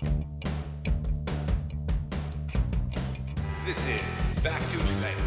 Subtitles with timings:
[0.00, 0.08] This
[3.86, 5.22] is Back to Excited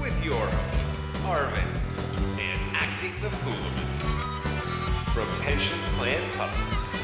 [0.00, 3.52] with your hosts, Arvind and Acting the Fool
[5.12, 6.94] from Pension Plan Puppets.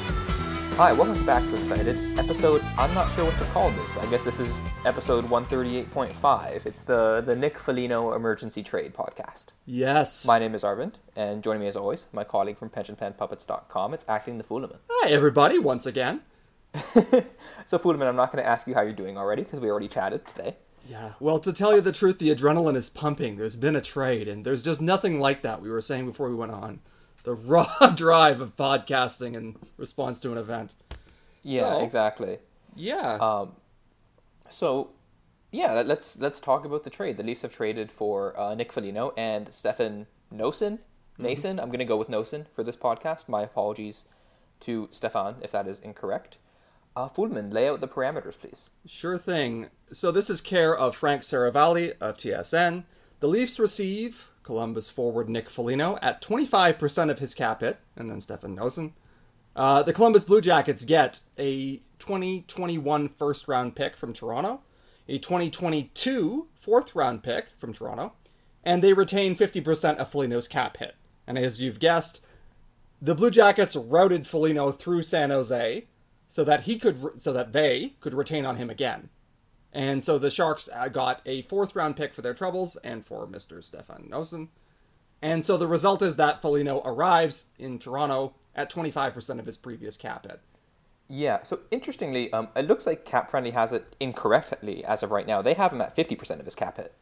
[0.77, 2.17] Hi, welcome back to Excited.
[2.21, 3.97] Episode, I'm not sure what to call this.
[3.97, 6.67] I guess this is episode 138.5.
[6.67, 9.47] It's the, the Nick Foligno Emergency Trade podcast.
[9.67, 10.25] Yes.
[10.25, 13.93] My name is Arvind, and joining me as always, my colleague from pensionplanpuppets.com.
[13.93, 14.79] It's Acting the Fooliman.
[14.89, 16.21] Hi, everybody, once again.
[17.65, 19.87] So, Fooliman, I'm not going to ask you how you're doing already, because we already
[19.87, 20.57] chatted today.
[20.89, 21.13] Yeah.
[21.21, 23.37] Well, to tell you the truth, the adrenaline is pumping.
[23.37, 25.63] There's been a trade, and there's just nothing like that.
[25.63, 26.81] We were saying before we went on.
[27.23, 30.75] The raw drive of podcasting in response to an event.
[31.45, 32.39] Yeah, So- exactly.
[32.75, 33.15] Yeah.
[33.21, 33.53] Um,
[34.49, 34.91] so,
[35.53, 37.17] yeah, let- let's let's talk about the trade.
[37.17, 40.79] The Leafs have traded for uh, Nick Foligno and Stefan Nosen.
[41.19, 41.61] Nason.
[41.61, 43.29] I'm going to go with Nosen for this podcast.
[43.29, 44.05] My apologies
[44.61, 46.39] to Stefan if that is incorrect.
[46.95, 48.71] Uh, Fullman, lay out the parameters, please.
[48.85, 49.69] Sure thing.
[49.93, 52.85] So this is care of Frank Seravalli of TSN.
[53.21, 58.21] The Leafs receive Columbus forward Nick Foligno at 25% of his cap hit, and then
[58.21, 58.93] Stefan Nosen.
[59.55, 64.61] Uh, the Columbus Blue Jackets get a 2021 first round pick from Toronto,
[65.09, 68.13] a 2022 fourth round pick from Toronto,
[68.65, 70.97] and they retain 50% of Foligno's cap hit.
[71.27, 72.21] And as you've guessed,
[73.01, 75.87] the Blue Jackets routed Foligno through San Jose
[76.33, 79.11] so that he could so that they could retain on him again.
[79.71, 83.27] And so the Sharks uh, got a fourth round pick for their troubles and for
[83.27, 83.63] Mr.
[83.63, 84.49] Stefan Nosen.
[85.21, 89.99] And so the result is that Foligno arrives in Toronto at 25% of his previous
[89.99, 90.41] cap hit.
[91.07, 95.27] Yeah, so interestingly, um, it looks like Cap Friendly has it incorrectly as of right
[95.27, 95.43] now.
[95.43, 96.95] They have him at 50% of his cap hit.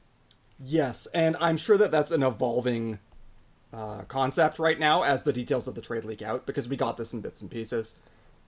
[0.58, 2.98] Yes, and I'm sure that that's an evolving
[3.72, 6.96] uh, concept right now as the details of the trade leak out because we got
[6.96, 7.94] this in bits and pieces.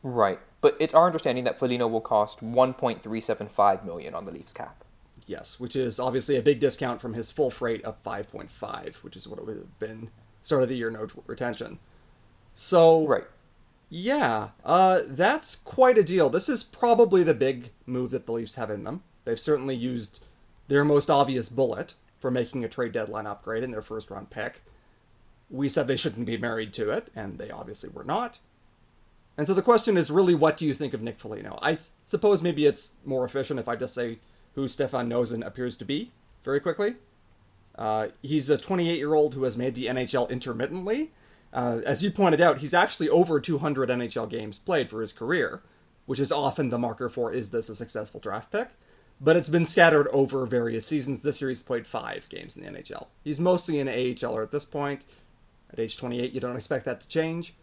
[0.02, 4.84] Right, but it's our understanding that Foligno will cost 1.375 million on the Leafs cap.
[5.26, 9.28] Yes, which is obviously a big discount from his full freight of 5.5, which is
[9.28, 10.10] what it would have been
[10.40, 11.78] start of the year no retention.
[12.54, 13.24] So Right.
[13.94, 16.30] Yeah, uh, that's quite a deal.
[16.30, 19.02] This is probably the big move that the Leafs have in them.
[19.24, 20.20] They've certainly used
[20.68, 24.62] their most obvious bullet for making a trade deadline upgrade in their first round pick.
[25.50, 28.38] We said they shouldn't be married to it, and they obviously were not.
[29.36, 31.58] And so the question is really, what do you think of Nick Foligno?
[31.62, 34.18] I suppose maybe it's more efficient if I just say
[34.54, 36.10] who Stefan Nosen appears to be
[36.44, 36.96] very quickly.
[37.74, 41.10] Uh, he's a 28 year old who has made the NHL intermittently.
[41.52, 45.62] Uh, as you pointed out, he's actually over 200 NHL games played for his career,
[46.06, 48.68] which is often the marker for is this a successful draft pick?
[49.20, 51.22] But it's been scattered over various seasons.
[51.22, 53.06] This year he's played five games in the NHL.
[53.22, 55.04] He's mostly an AHLer at this point.
[55.72, 57.54] At age 28, you don't expect that to change.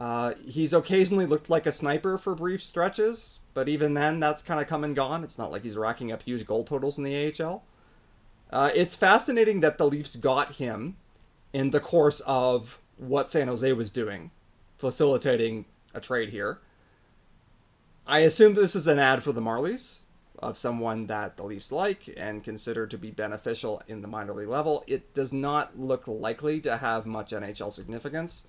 [0.00, 4.58] Uh, he's occasionally looked like a sniper for brief stretches, but even then, that's kind
[4.58, 5.22] of come and gone.
[5.22, 7.62] It's not like he's racking up huge goal totals in the AHL.
[8.50, 10.96] Uh, it's fascinating that the Leafs got him
[11.52, 14.30] in the course of what San Jose was doing,
[14.78, 16.60] facilitating a trade here.
[18.06, 20.00] I assume this is an ad for the Marlies
[20.38, 24.48] of someone that the Leafs like and consider to be beneficial in the minor league
[24.48, 24.82] level.
[24.86, 28.44] It does not look likely to have much NHL significance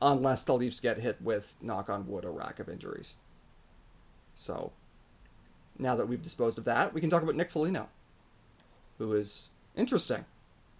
[0.00, 3.14] unless the Leafs get hit with, knock on wood, a rack of injuries.
[4.34, 4.72] So,
[5.78, 7.88] now that we've disposed of that, we can talk about Nick Foligno,
[8.98, 10.24] who is interesting.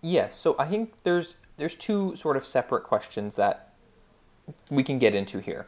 [0.01, 3.73] Yes, so I think there's there's two sort of separate questions that
[4.69, 5.67] we can get into here.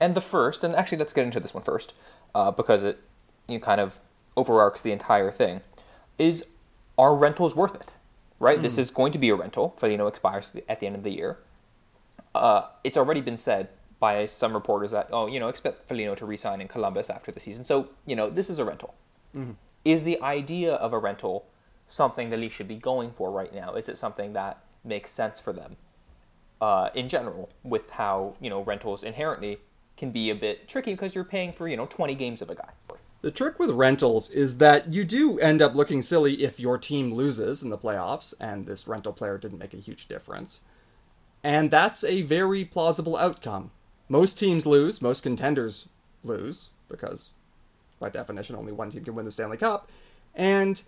[0.00, 1.94] And the first, and actually let's get into this one first,
[2.34, 3.00] uh, because it
[3.48, 4.00] you know, kind of
[4.36, 5.60] overarches the entire thing,
[6.18, 6.46] is
[6.98, 7.94] are rentals worth it?
[8.38, 8.60] Right?
[8.60, 9.74] This is going to be a rental.
[9.76, 11.38] Foligno expires at the end of the year.
[12.34, 13.68] Uh, it's already been said
[14.00, 17.38] by some reporters that, oh, you know, expect Foligno to resign in Columbus after the
[17.38, 17.64] season.
[17.64, 18.94] So, you know, this is a rental.
[19.84, 21.46] Is the idea of a rental
[21.88, 23.74] something the Leafs should be going for right now?
[23.74, 25.76] Is it something that makes sense for them
[26.60, 29.58] uh, in general with how, you know, rentals inherently
[29.96, 32.54] can be a bit tricky because you're paying for, you know, 20 games of a
[32.54, 32.70] guy.
[33.20, 37.14] The trick with rentals is that you do end up looking silly if your team
[37.14, 40.60] loses in the playoffs and this rental player didn't make a huge difference.
[41.44, 43.70] And that's a very plausible outcome.
[44.08, 45.88] Most teams lose, most contenders
[46.22, 47.30] lose, because
[47.98, 49.90] by definition only one team can win the Stanley Cup.
[50.34, 50.82] And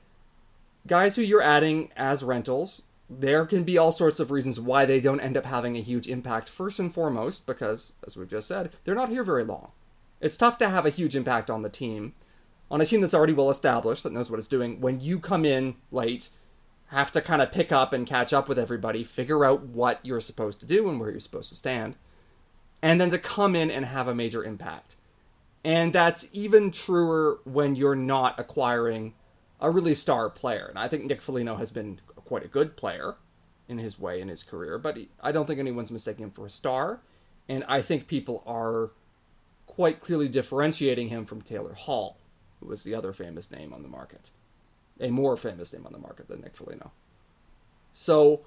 [0.86, 5.00] guys who you're adding as rentals, there can be all sorts of reasons why they
[5.00, 6.48] don't end up having a huge impact.
[6.48, 9.70] First and foremost, because, as we've just said, they're not here very long.
[10.20, 12.14] It's tough to have a huge impact on the team,
[12.70, 15.44] on a team that's already well established, that knows what it's doing, when you come
[15.44, 16.30] in late,
[16.88, 20.20] have to kind of pick up and catch up with everybody, figure out what you're
[20.20, 21.96] supposed to do and where you're supposed to stand,
[22.82, 24.96] and then to come in and have a major impact.
[25.64, 29.14] And that's even truer when you're not acquiring
[29.60, 30.66] a really star player.
[30.66, 33.16] And I think Nick Foligno has been quite a good player
[33.66, 36.50] in his way in his career, but I don't think anyone's mistaking him for a
[36.50, 37.00] star.
[37.48, 38.90] And I think people are
[39.66, 42.18] quite clearly differentiating him from Taylor Hall,
[42.60, 44.30] who was the other famous name on the market,
[45.00, 46.92] a more famous name on the market than Nick Foligno.
[47.92, 48.40] So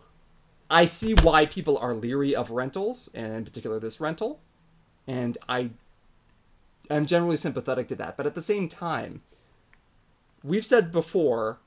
[0.70, 4.40] I see why people are leery of rentals, and in particular this rental,
[5.08, 5.72] and I
[6.90, 8.18] am generally sympathetic to that.
[8.18, 9.22] But at the same time,
[10.44, 11.60] we've said before,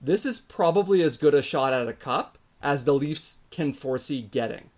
[0.00, 4.22] this is probably as good a shot at a cup as the Leafs can foresee
[4.22, 4.70] getting.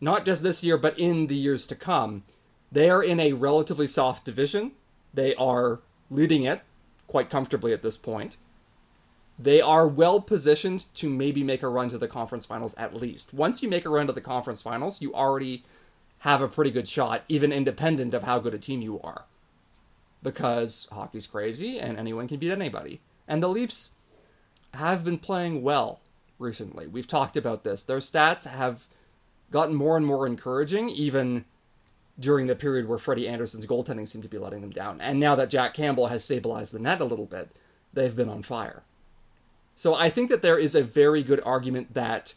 [0.00, 2.24] Not just this year, but in the years to come.
[2.70, 4.72] They are in a relatively soft division.
[5.12, 5.80] They are
[6.10, 6.62] leading it
[7.06, 8.36] quite comfortably at this point.
[9.38, 13.34] They are well positioned to maybe make a run to the conference finals at least.
[13.34, 15.64] Once you make a run to the conference finals, you already
[16.20, 19.24] have a pretty good shot, even independent of how good a team you are.
[20.22, 23.00] Because hockey's crazy and anyone can beat anybody.
[23.26, 23.90] And the Leafs
[24.74, 26.00] have been playing well
[26.38, 26.86] recently.
[26.86, 27.84] We've talked about this.
[27.84, 28.86] Their stats have
[29.50, 31.44] gotten more and more encouraging, even
[32.18, 35.00] during the period where Freddie Andersen's goaltending seemed to be letting them down.
[35.00, 37.50] And now that Jack Campbell has stabilized the net a little bit,
[37.92, 38.82] they've been on fire.
[39.74, 42.34] So I think that there is a very good argument that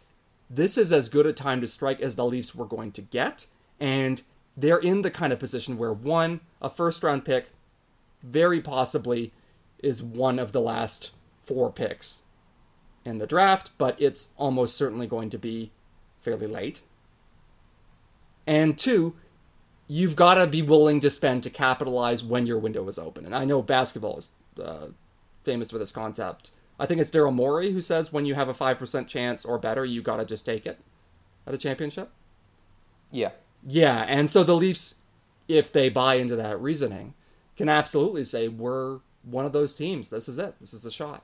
[0.49, 3.47] this is as good a time to strike as the Leafs were going to get.
[3.79, 4.21] And
[4.55, 7.49] they're in the kind of position where one, a first round pick,
[8.23, 9.31] very possibly
[9.79, 11.11] is one of the last
[11.45, 12.23] four picks
[13.05, 15.71] in the draft, but it's almost certainly going to be
[16.21, 16.81] fairly late.
[18.45, 19.15] And two,
[19.87, 23.25] you've got to be willing to spend to capitalize when your window is open.
[23.25, 24.29] And I know basketball is
[24.61, 24.87] uh,
[25.43, 26.51] famous for this concept.
[26.79, 29.83] I think it's Daryl Morey who says when you have a 5% chance or better,
[29.83, 30.79] you got to just take it
[31.45, 32.11] at a championship.
[33.11, 33.31] Yeah.
[33.65, 34.95] Yeah, and so the Leafs,
[35.47, 37.15] if they buy into that reasoning,
[37.55, 40.09] can absolutely say, we're one of those teams.
[40.09, 40.59] This is it.
[40.59, 41.23] This is a shot.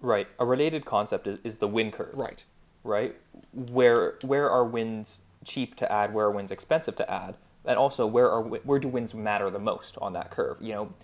[0.00, 0.28] Right.
[0.38, 2.16] A related concept is, is the win curve.
[2.16, 2.44] Right.
[2.84, 3.16] Right?
[3.52, 7.36] Where where are wins cheap to add, where are wins expensive to add?
[7.64, 10.58] And also where are where do wins matter the most on that curve?
[10.60, 10.94] You know,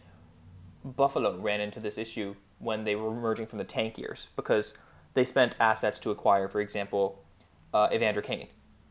[0.84, 4.74] Buffalo ran into this issue when they were emerging from the tank years because
[5.14, 7.22] they spent assets to acquire, for example,
[7.74, 8.48] uh, Evander Kane,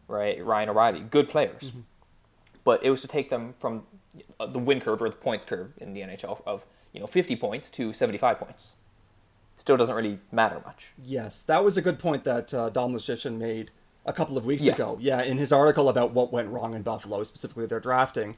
[0.07, 0.43] right?
[0.43, 1.69] Ryan O'Reilly, good players.
[1.69, 1.79] Mm-hmm.
[2.63, 3.83] But it was to take them from
[4.39, 7.35] uh, the win curve or the points curve in the NHL of you know 50
[7.37, 8.75] points to 75 points
[9.57, 10.91] still doesn't really matter much.
[11.03, 13.71] Yes, that was a good point that uh, Dom Luszczyszyn made
[14.05, 14.79] a couple of weeks yes.
[14.79, 14.97] ago.
[14.99, 18.37] Yeah, in his article about what went wrong in Buffalo, specifically their drafting,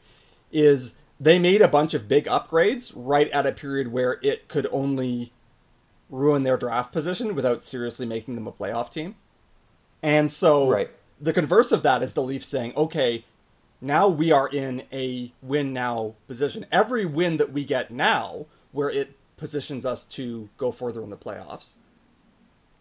[0.51, 4.67] is they made a bunch of big upgrades right at a period where it could
[4.71, 5.31] only
[6.09, 9.15] ruin their draft position without seriously making them a playoff team.
[10.01, 10.91] And so right.
[11.21, 13.23] the converse of that is the Leafs saying, okay,
[13.79, 16.65] now we are in a win now position.
[16.73, 21.17] Every win that we get now, where it positions us to go further in the
[21.17, 21.75] playoffs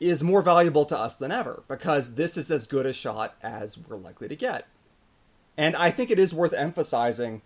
[0.01, 3.79] is more valuable to us than ever because this is as good a shot as
[3.79, 4.67] we're likely to get.
[5.57, 7.43] And I think it is worth emphasizing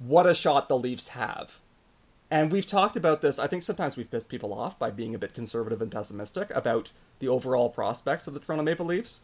[0.00, 1.60] what a shot the Leafs have.
[2.30, 3.38] And we've talked about this.
[3.38, 6.90] I think sometimes we've pissed people off by being a bit conservative and pessimistic about
[7.18, 9.20] the overall prospects of the Toronto Maple Leafs.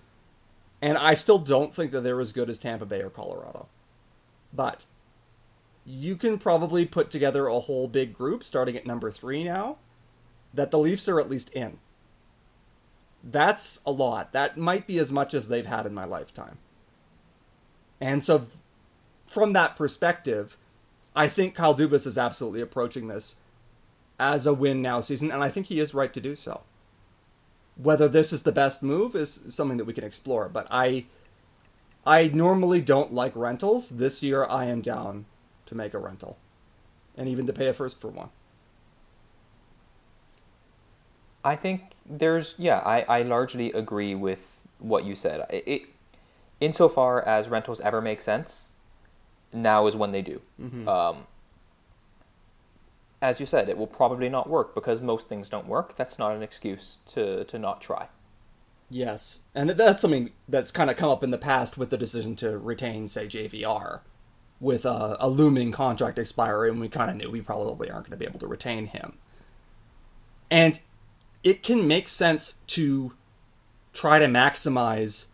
[0.83, 3.69] And I still don't think that they're as good as Tampa Bay or Colorado.
[4.53, 4.85] But
[5.85, 9.77] you can probably put together a whole big group starting at number three now
[10.53, 11.79] that the Leafs are at least in.
[13.23, 14.33] That's a lot.
[14.33, 16.59] That might be as much as they've had in my lifetime.
[18.01, 18.47] And so,
[19.27, 20.57] from that perspective,
[21.17, 23.37] I think Kyle Dubas is absolutely approaching this
[24.21, 26.61] as a win now season, and I think he is right to do so.
[27.77, 31.07] Whether this is the best move is something that we can explore, but I
[32.07, 33.91] I normally don't like rentals.
[33.91, 35.25] This year I am down
[35.67, 36.39] to make a rental
[37.17, 38.29] and even to pay a first for one.
[41.45, 45.47] I think there's yeah, I, I largely agree with what you said.
[45.51, 45.83] It, it
[46.61, 48.73] insofar as rentals ever make sense,
[49.57, 50.41] now is when they do.
[50.61, 50.89] Mm-hmm.
[50.89, 51.27] Um,
[53.21, 55.97] as you said, it will probably not work because most things don't work.
[55.97, 58.09] That's not an excuse to to not try.
[58.89, 62.37] Yes, and that's something that's kind of come up in the past with the decision
[62.37, 64.01] to retain, say, JVR
[64.61, 68.13] with a, a looming contract expiry, and we kind of knew we probably aren't going
[68.13, 69.19] to be able to retain him.
[70.51, 70.81] And
[71.43, 73.13] it can make sense to
[73.93, 75.27] try to maximize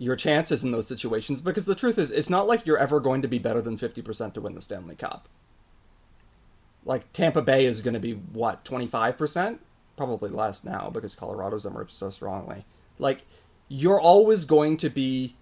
[0.00, 3.20] your chances in those situations because the truth is, it's not like you're ever going
[3.20, 5.28] to be better than 50% to win the Stanley Cup.
[6.86, 9.58] Like, Tampa Bay is going to be, what, 25%?
[9.98, 12.64] Probably less now because Colorado's emerged so strongly.
[12.98, 13.26] Like,
[13.68, 15.36] you're always going to be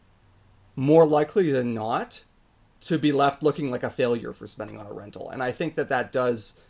[0.75, 2.25] more likely than not
[2.81, 5.31] to be left looking like a failure for spending on a rental.
[5.31, 6.61] And I think that that does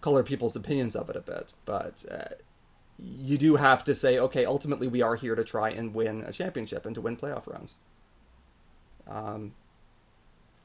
[0.00, 1.52] color people's opinions of it a bit.
[1.64, 2.34] But uh,
[3.04, 6.32] you do have to say, okay, ultimately we are here to try and win a
[6.32, 7.76] championship and to win playoff rounds.
[9.08, 9.54] Um,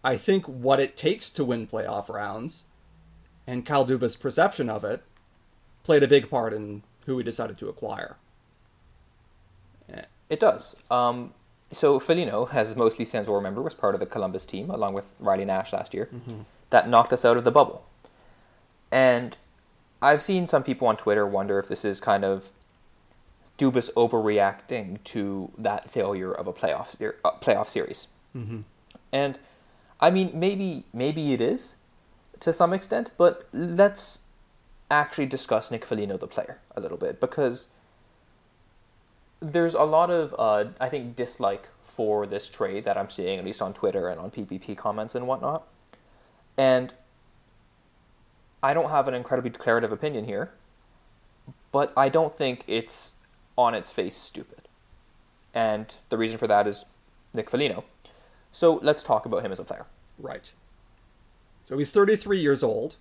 [0.04, 2.66] I think what it takes to win playoff rounds
[3.48, 5.04] and Kyle Dubas' perception of it
[5.84, 8.18] played a big part in who we decided to acquire.
[10.30, 10.76] It does.
[10.92, 11.34] Um,
[11.72, 15.06] so Foligno, as mostly fans will remember, was part of the Columbus team along with
[15.20, 16.10] Riley Nash last year.
[16.14, 16.42] Mm-hmm.
[16.70, 17.86] That knocked us out of the bubble.
[18.92, 19.38] And
[20.02, 22.52] I've seen some people on Twitter wonder if this is kind of
[23.58, 28.08] Dubas overreacting to that failure of a playoff ser- uh, playoff series.
[28.36, 28.62] Mm-hmm.
[29.12, 29.40] And
[30.00, 31.78] I mean, maybe maybe it is
[32.40, 34.22] to some extent, but let's
[34.92, 37.70] actually discuss Nick Foligno, the player, a little bit because
[39.40, 43.46] there's a lot of uh, I think dislike for this trade that I'm seeing at
[43.46, 45.68] least on Twitter and on PPP comments and whatnot,
[46.56, 46.94] and
[48.62, 50.52] I don't have an incredibly declarative opinion here,
[51.72, 53.14] but I don't think it's
[53.58, 54.68] on its face stupid,
[55.54, 56.86] and the reason for that is
[57.34, 57.84] Nick Foligno.
[58.52, 59.86] So let's talk about him as a player.
[60.18, 60.52] Right.
[61.64, 62.96] So he's 33 years old,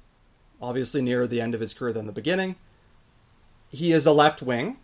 [0.61, 2.57] obviously nearer the end of his career than the beginning.
[3.69, 4.79] He is a left wing,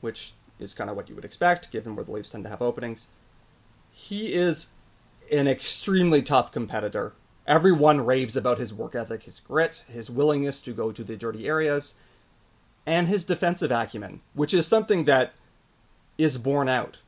[0.00, 2.62] which is kind of what you would expect, given where the Leafs tend to have
[2.62, 3.08] openings.
[3.92, 4.68] He is
[5.30, 7.14] an extremely tough competitor.
[7.46, 11.46] Everyone raves about his work ethic, his grit, his willingness to go to the dirty
[11.46, 11.94] areas,
[12.84, 15.32] and his defensive acumen, which is something that
[16.18, 16.98] is borne out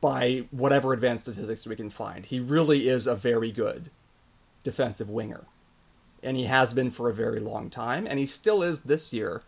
[0.00, 2.26] by whatever advanced statistics we can find.
[2.26, 3.90] He really is a very good
[4.62, 5.44] defensive winger.
[6.22, 9.42] And he has been for a very long time, and he still is this year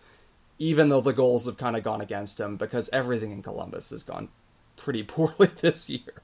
[0.61, 4.05] even though the goals have kind of gone against him because everything in Columbus has
[4.05, 4.29] gone
[4.77, 6.23] pretty poorly this year.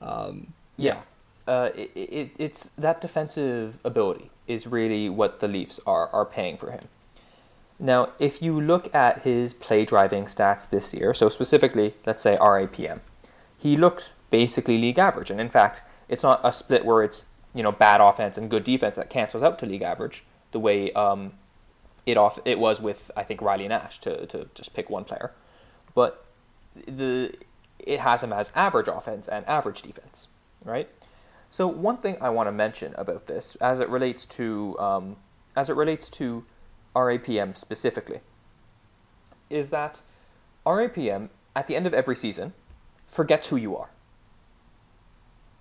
[0.00, 1.02] Um, yeah,
[1.48, 6.56] uh, it, it, it's that defensive ability is really what the Leafs are are paying
[6.56, 6.88] for him.
[7.80, 12.36] Now, if you look at his play driving stats this year, so specifically, let's say
[12.36, 13.00] RAPM,
[13.56, 17.24] he looks basically league average, and in fact, it's not a split where it's
[17.54, 20.92] you know bad offense and good defense that cancels out to league average the way
[20.92, 21.32] um,
[22.04, 25.32] it off it was with I think Riley Nash to, to just pick one player,
[25.94, 26.24] but
[26.86, 27.34] the
[27.78, 30.28] it has him as average offense and average defense,
[30.64, 30.88] right?
[31.50, 35.16] So one thing I want to mention about this, as it relates to um,
[35.56, 36.44] as it relates to
[36.94, 38.20] RAPM specifically,
[39.48, 40.02] is that
[40.66, 42.52] RAPM at the end of every season
[43.06, 43.90] forgets who you are.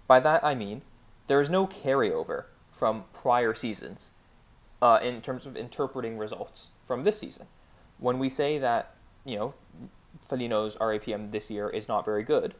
[0.07, 0.81] By that I mean
[1.27, 4.11] there is no carryover from prior seasons
[4.81, 7.47] uh, in terms of interpreting results from this season.
[7.99, 9.53] When we say that, you know,
[10.21, 12.53] Foligno's RAPM this year is not very good,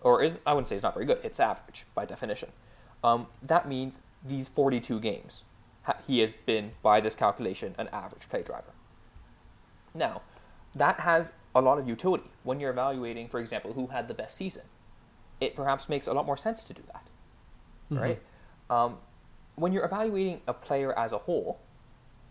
[0.00, 2.50] or is I wouldn't say it's not very good, it's average by definition.
[3.04, 5.44] Um, that means these 42 games,
[6.06, 8.72] he has been, by this calculation, an average play driver.
[9.94, 10.22] Now,
[10.74, 14.36] that has a lot of utility when you're evaluating, for example, who had the best
[14.36, 14.62] season.
[15.40, 17.06] It perhaps makes a lot more sense to do that,
[17.90, 18.02] mm-hmm.
[18.02, 18.22] right?
[18.70, 18.96] Um,
[19.56, 21.60] when you're evaluating a player as a whole,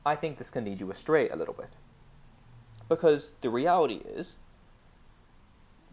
[0.05, 1.69] I think this can lead you astray a little bit.
[2.89, 4.37] Because the reality is,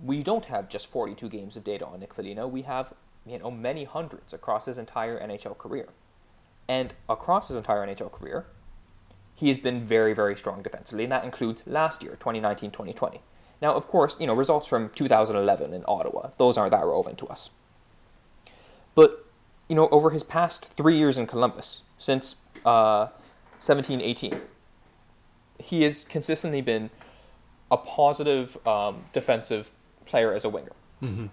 [0.02, 2.48] we don't have just 42 games of data on Nick Foligno.
[2.48, 2.94] We have,
[3.26, 5.88] you know, many hundreds across his entire NHL career.
[6.68, 8.46] And across his entire NHL career,
[9.34, 13.20] he has been very, very strong defensively, and that includes last year, 2019-2020.
[13.62, 17.26] Now, of course, you know, results from 2011 in Ottawa, those aren't that relevant to
[17.26, 17.50] us.
[18.94, 19.26] But
[19.68, 22.36] you know, over his past three years in Columbus, since
[22.66, 23.06] uh,
[23.60, 24.40] 17 18,
[25.62, 26.90] he has consistently been
[27.70, 29.70] a positive um, defensive
[30.06, 30.72] player as a winger.
[31.00, 31.26] Mm-hmm.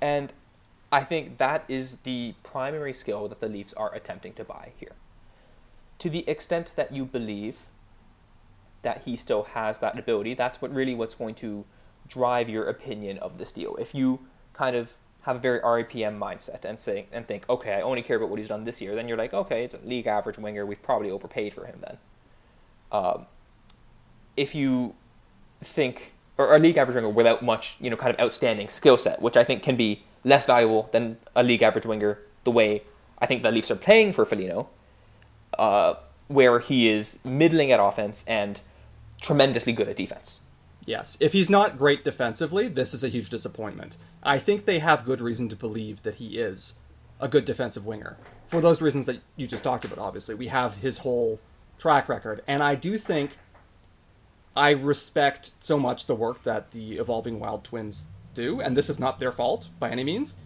[0.00, 0.32] And
[0.94, 4.92] I think that is the primary skill that the Leafs are attempting to buy here.
[5.98, 7.62] To the extent that you believe
[8.82, 11.64] that he still has that ability, that's what really what's going to
[12.06, 13.74] drive your opinion of this deal.
[13.74, 14.20] If you
[14.52, 18.16] kind of have a very RAPM mindset and say and think, okay, I only care
[18.16, 20.64] about what he's done this year, then you're like, okay, it's a league average winger.
[20.64, 21.98] We've probably overpaid for him then.
[22.92, 23.26] Um,
[24.36, 24.94] if you
[25.60, 29.20] think, or a league average winger without much, you know, kind of outstanding skill set,
[29.20, 32.82] which I think can be less valuable than a league average winger, the way
[33.18, 34.68] I think the Leafs are playing for Foligno,
[35.58, 35.94] uh,
[36.28, 38.60] where he is middling at offense and
[39.20, 40.40] tremendously good at defense.
[40.86, 41.16] Yes.
[41.20, 43.96] If he's not great defensively, this is a huge disappointment.
[44.22, 46.74] I think they have good reason to believe that he is
[47.20, 48.16] a good defensive winger.
[48.48, 50.34] For those reasons that you just talked about, obviously.
[50.34, 51.40] We have his whole
[51.78, 52.42] track record.
[52.46, 53.38] And I do think
[54.54, 58.98] I respect so much the work that the Evolving Wild Twins do, and this is
[58.98, 60.36] not their fault by any means.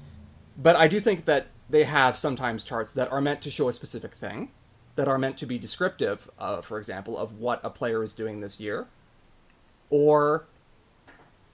[0.57, 3.73] But I do think that they have sometimes charts that are meant to show a
[3.73, 4.51] specific thing,
[4.97, 8.41] that are meant to be descriptive, uh, for example, of what a player is doing
[8.41, 8.87] this year,
[9.91, 10.47] or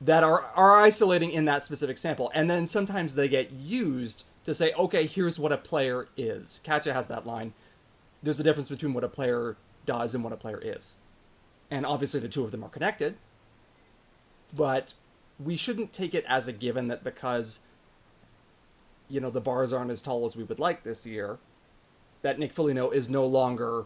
[0.01, 2.31] that are, are isolating in that specific sample.
[2.35, 6.61] And then sometimes they get used to say, okay, here's what a player is.
[6.65, 7.55] Katja has that line.
[8.23, 10.97] There's a difference between what a player does and what a player is.
[11.71, 13.17] And obviously the two of them are connected.
[14.55, 14.95] But
[15.43, 17.61] we shouldn't take it as a given that because
[19.09, 21.39] you know the bars aren't as tall as we would like this year,
[22.23, 23.85] that Nick Foligno is no longer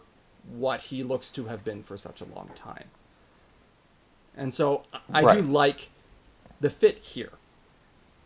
[0.49, 2.85] what he looks to have been for such a long time.
[4.35, 5.37] And so I Right.
[5.37, 5.89] do like
[6.61, 7.33] the fit here,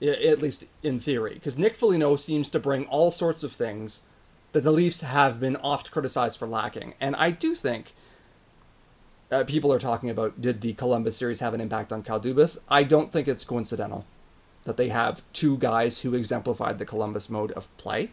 [0.02, 4.02] at least in theory, because Nick Foligno seems to bring all sorts of things
[4.52, 6.94] that the Leafs have been oft criticized for lacking.
[7.02, 7.96] And I do think
[9.34, 12.60] uh, people are talking about did the Columbus series have an impact on Kyle Dubas?
[12.70, 14.06] I don't think it's coincidental
[14.66, 18.12] that they have two guys who exemplified the Columbus mode of play,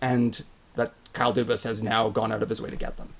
[0.00, 0.42] and
[0.74, 3.14] that Kyle Dubas has now gone out of his way to get them.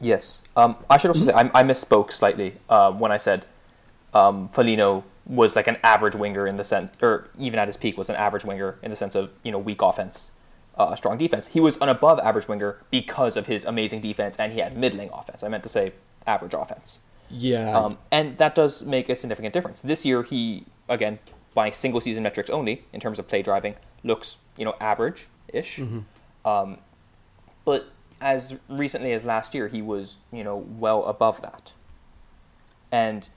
[0.00, 0.42] Yes.
[0.56, 3.46] Um, I should also say I, I misspoke slightly uh, when I said
[4.12, 7.96] um, Foligno was like an average winger in the sense, or even at his peak
[7.96, 10.30] was an average winger in the sense of you know weak offense,
[10.76, 11.48] uh, strong defense.
[11.48, 15.10] He was an above average winger because of his amazing defense, and he had middling
[15.12, 15.42] offense.
[15.42, 15.92] I meant to say
[16.26, 17.00] average offense.
[17.30, 17.76] Yeah.
[17.76, 19.80] Um, and that does make a significant difference.
[19.80, 21.18] This year, he again
[21.54, 25.78] by single season metrics only in terms of play driving looks you know average ish.
[26.44, 26.78] Um,
[27.64, 27.86] but
[28.20, 31.72] as recently as last year, he was you know well above that.
[32.92, 33.28] And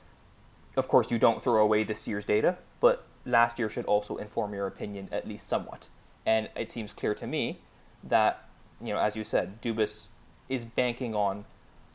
[0.75, 4.53] of course, you don't throw away this year's data, but last year should also inform
[4.53, 5.87] your opinion at least somewhat.
[6.25, 7.59] And it seems clear to me
[8.03, 8.47] that
[8.81, 10.09] you know, as you said, Dubas
[10.49, 11.45] is banking on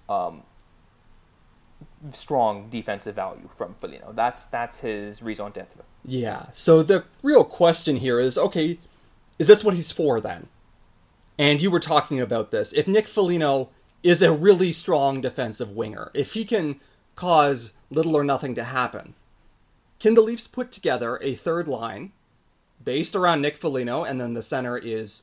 [0.09, 0.43] um,
[2.11, 4.13] strong defensive value from Foligno.
[4.13, 5.85] That's that's his raison d'être.
[6.05, 6.47] Yeah.
[6.53, 8.79] So the real question here is okay,
[9.39, 10.49] is this what he's for then?
[11.39, 12.73] And you were talking about this.
[12.73, 13.71] If Nick Foligno
[14.03, 16.81] is a really strong defensive winger, if he can
[17.15, 19.15] cause little or nothing to happen,
[19.99, 22.13] can the Leafs put together a third line
[22.83, 25.23] based around Nick Foligno and then the center is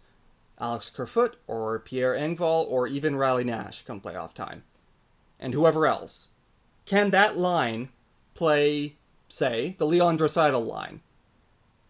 [0.60, 4.64] Alex Kerfoot or Pierre Engvall or even Riley Nash come playoff time?
[5.40, 6.28] And whoever else.
[6.90, 7.90] Can that line
[8.34, 8.96] play,
[9.28, 11.02] say, the Leon Draisaitl line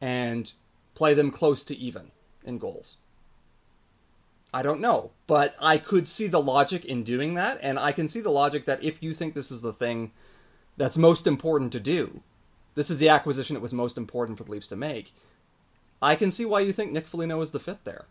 [0.02, 0.52] and
[0.94, 2.12] play them close to even
[2.44, 2.98] in goals?
[4.54, 8.10] I don't know, but I could see the logic in doing that, and I can
[8.10, 10.12] see the logic that if you think this is the thing
[10.76, 12.22] that's most important to do,
[12.76, 15.14] this is the acquisition that was most important for the Leafs to make,
[16.02, 18.04] I can see why you think Nick Foligno is the fit there.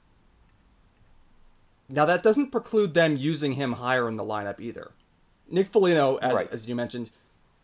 [1.87, 4.93] Now, that doesn't preclude them using him higher in the lineup either.
[5.51, 6.53] Nick Foligno, as, Right.
[6.53, 7.11] as you mentioned,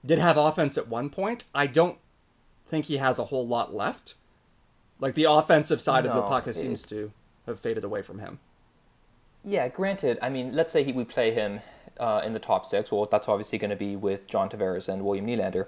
[0.05, 1.45] did have offense at one point.
[1.55, 1.99] I don't
[2.69, 4.15] think he has a whole lot left.
[5.01, 7.13] Like the offensive side of the No, puck seems to
[7.47, 8.39] have faded away from him.
[9.43, 10.19] Yeah, granted.
[10.23, 11.61] I mean, let's say he, we play him
[12.01, 12.91] uh, in the top six.
[12.91, 15.67] Well, that's obviously going to be with John Tavares and William Nylander.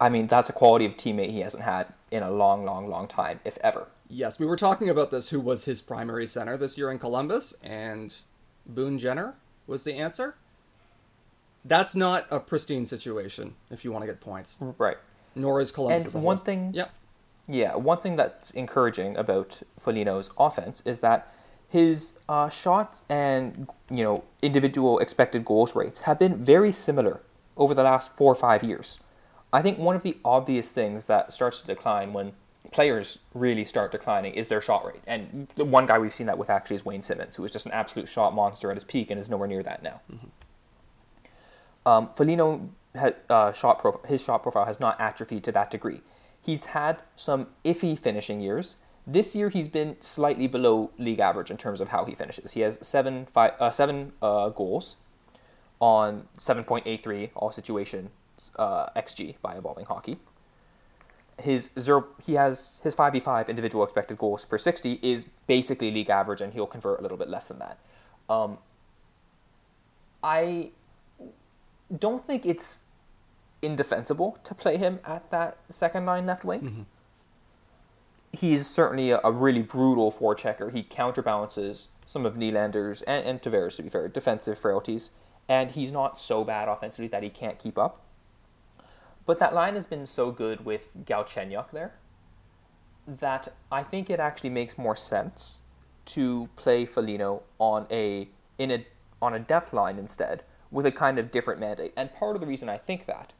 [0.00, 3.08] I mean, that's a quality of teammate he hasn't had in a long, long, long
[3.08, 3.88] time, if ever.
[4.08, 5.28] Yes, we were talking about this.
[5.30, 7.54] Who was his primary center this year in Columbus?
[7.62, 8.14] And
[8.66, 9.34] Boone Jenner
[9.66, 10.36] was the answer.
[11.64, 14.56] That's not a pristine situation if you want to get points.
[14.78, 14.96] Right.
[15.34, 16.14] Nor is Columbus.
[16.14, 16.44] And one whole.
[16.44, 16.90] thing- Yep.
[17.48, 21.32] Yeah, one thing that's encouraging about Foligno's offense is that
[21.68, 27.20] his uh, shot and you know individual expected goals rates have been very similar
[27.56, 29.00] over the last four or five years.
[29.52, 32.32] I think one of the obvious things that starts to decline when
[32.70, 36.38] players really start declining is their shot rate, and the one guy we've seen that
[36.38, 39.10] with actually is Wayne Simmonds, who was just an absolute shot monster at his peak
[39.10, 40.00] and is nowhere near that now.
[41.86, 46.00] Um, Foligno had, uh, shot prof- his shot profile has not atrophied to that degree.
[46.42, 48.76] He's had some iffy finishing years.
[49.06, 52.52] This year, he's been slightly below league average in terms of how he finishes.
[52.52, 54.96] He has seven five, uh, seven uh, goals
[55.80, 58.10] on 7.83 all situation
[58.56, 60.18] uh, xG by evolving hockey.
[61.40, 66.42] His zero, he has his 5v5 individual expected goals per 60 is basically league average,
[66.42, 67.78] and he'll convert a little bit less than that.
[68.28, 68.58] Um,
[70.22, 70.70] I
[71.96, 72.82] don't think it's
[73.62, 76.60] indefensible to play him at that second line left wing.
[76.60, 76.82] Mm-hmm.
[78.32, 80.72] He's certainly a, a really brutal forechecker.
[80.72, 85.10] He counterbalances some of Nylander's and, and Tavares, to be fair, defensive frailties,
[85.48, 88.04] and he's not so bad offensively that he can't keep up.
[89.26, 91.94] But that line has been so good with Galchenyuk there
[93.06, 95.58] that I think it actually makes more sense
[96.06, 98.86] to play Foligno on a in a
[99.22, 101.92] on a depth line instead with a kind of different mandate.
[101.96, 103.32] And part of the reason I think that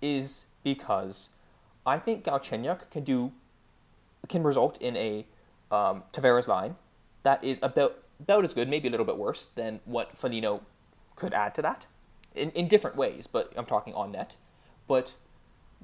[0.00, 1.30] is because
[1.86, 3.32] I think Galchenyuk can do
[4.28, 5.26] can result in a
[5.70, 6.76] um, Tavares line
[7.22, 10.62] that is about about as good, maybe a little bit worse than what Foligno
[11.16, 11.86] could add to that
[12.34, 14.36] in, in different ways, but I'm talking on net.
[14.86, 15.14] But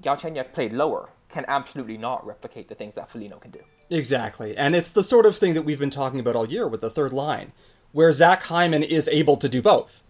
[0.00, 3.61] Galchenyuk played lower can absolutely not replicate the things that Foligno can do.
[3.90, 4.57] Exactly.
[4.57, 6.90] And it's the sort of thing that we've been talking about all year with the
[6.90, 7.52] third line,
[7.92, 10.02] where Zach Hyman is able to do both.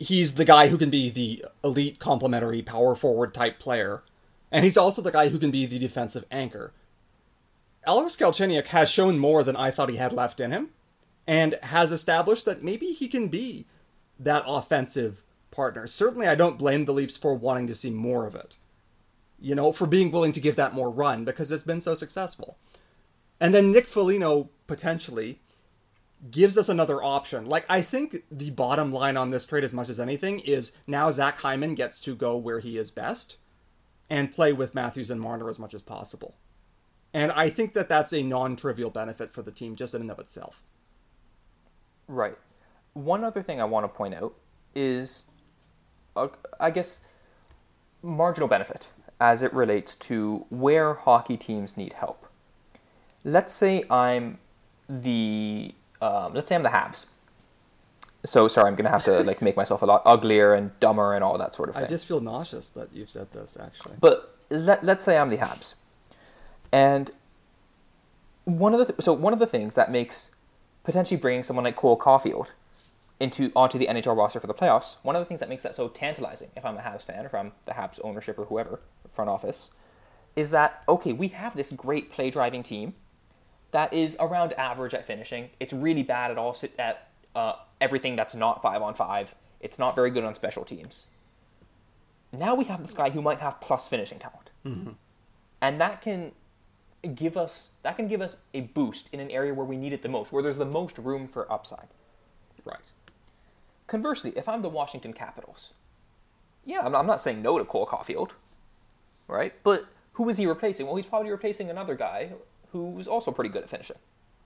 [0.00, 4.02] He's the guy who can be the elite complementary power forward type player,
[4.50, 6.72] and he's also the guy who can be the defensive anchor.
[7.86, 10.70] Alex Galchenyuk has shown more than I thought he had left in him,
[11.26, 13.66] and has established that maybe he can be
[14.18, 15.86] that offensive partner.
[15.86, 18.56] Certainly, I don't blame the Leafs for wanting to see more of it.
[19.38, 22.56] You know, for being willing to give that more run because it's been so successful.
[23.38, 25.40] And then Nick Foligno potentially
[26.28, 27.46] gives us another option.
[27.46, 31.10] Like, I think the bottom line on this trade, as much as anything, is now
[31.10, 33.36] Zach Hyman gets to go where he is best
[34.10, 36.34] and play with Matthews and Marner as much as possible.
[37.14, 40.10] And I think that that's a non trivial benefit for the team just in and
[40.10, 40.62] of itself.
[42.06, 42.36] Right.
[42.92, 44.34] One other thing I want to point out
[44.74, 45.24] is,
[46.16, 46.28] uh,
[46.58, 47.06] I guess,
[48.02, 52.26] marginal benefit as it relates to where hockey teams need help.
[53.24, 54.38] Let's say I'm
[54.88, 57.06] the um, let's say I'm the Habs.
[58.24, 61.24] So sorry, I'm gonna have to like make myself a lot uglier and dumber and
[61.24, 61.84] all that sort of thing.
[61.84, 63.94] I just feel nauseous that you've said this actually.
[63.98, 65.74] But let, let's say I'm the Habs,
[66.70, 67.10] and
[68.44, 70.32] one of the th- so one of the things that makes
[70.84, 72.52] potentially bringing someone like Cole Caufield
[73.18, 75.74] into onto the NHL roster for the playoffs, one of the things that makes that
[75.74, 78.80] so tantalizing, if I'm a Habs fan, or if I'm the Habs ownership or whoever
[79.08, 79.74] front office,
[80.36, 81.12] is that okay?
[81.12, 82.94] We have this great play driving team
[83.72, 85.50] that is around average at finishing.
[85.60, 89.34] It's really bad at all at uh, everything that's not five on five.
[89.60, 91.06] It's not very good on special teams.
[92.32, 94.90] Now we have this guy who might have plus finishing talent, mm-hmm.
[95.60, 96.32] and that can
[97.14, 100.02] give us that can give us a boost in an area where we need it
[100.02, 101.88] the most, where there's the most room for upside.
[102.64, 102.78] Right.
[103.86, 105.72] Conversely, if I'm the Washington Capitals,
[106.64, 108.30] yeah, I'm not saying no to Cole Caufield,
[109.26, 109.52] right?
[109.64, 110.86] But who is he replacing?
[110.86, 112.30] Well, he's probably replacing another guy
[112.72, 113.96] who's also pretty good at finishing.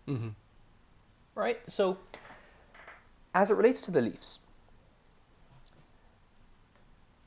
[0.09, 0.29] Mm-hmm.
[1.35, 1.59] Right?
[1.67, 1.99] So,
[3.35, 4.39] as it relates to the Leafs,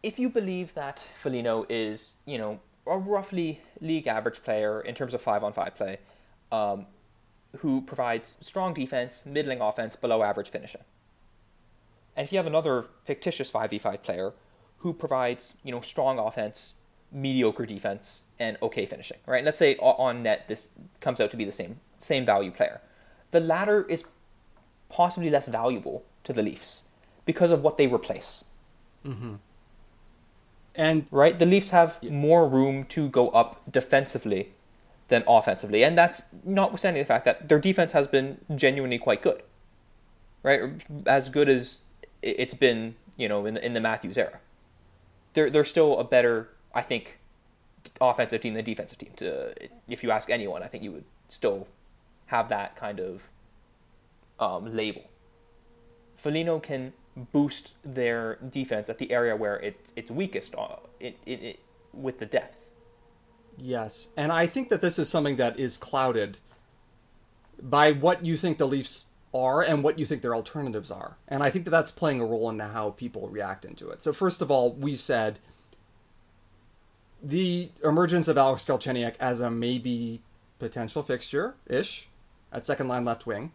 [0.03, 5.13] if you believe that Foligno is, you know, a roughly league average player in terms
[5.13, 5.99] of five on five play,
[6.51, 6.85] um,
[7.57, 10.81] who provides strong defense, middling offense, below average finishing.
[12.15, 14.33] And if you have another fictitious 5v5 player
[14.79, 16.73] who provides, you know, strong offense,
[17.11, 19.43] mediocre defense and okay finishing, right?
[19.43, 22.81] Let's say on net this comes out to be the same same value player.
[23.31, 24.05] The latter is
[24.89, 26.83] possibly less valuable to the Leafs
[27.25, 28.45] because of what they replace.
[29.05, 29.35] Mm-hmm.
[30.75, 32.11] And right, the Leafs have yeah.
[32.11, 34.53] more room to go up defensively
[35.07, 39.41] than offensively, and that's notwithstanding the fact that their defense has been genuinely quite good,
[40.43, 40.61] right?
[41.05, 41.79] As good as
[42.21, 44.39] it's been, you know, in the, in the Matthews era.
[45.33, 47.17] They're they're still a better I think
[47.99, 49.11] offensive team than defensive team.
[49.15, 49.53] To
[49.87, 51.67] if you ask anyone, I think you would still
[52.27, 53.29] have that kind of
[54.39, 55.05] um, label.
[56.15, 61.41] Foligno can boost their defense at the area where it, it's weakest uh, it, it,
[61.41, 61.59] it,
[61.93, 62.69] with the depth.
[63.57, 66.37] Yes, and I think that this is something that is clouded
[67.59, 71.17] by what you think the Leafs are and what you think their alternatives are.
[71.27, 74.03] And I think that that's playing a role in how people react into it.
[74.03, 75.39] So first of all, we said
[77.27, 80.21] the emergence of Alex Galchenyuk as a maybe
[80.59, 82.07] potential fixture ish
[82.53, 83.51] at second line left wing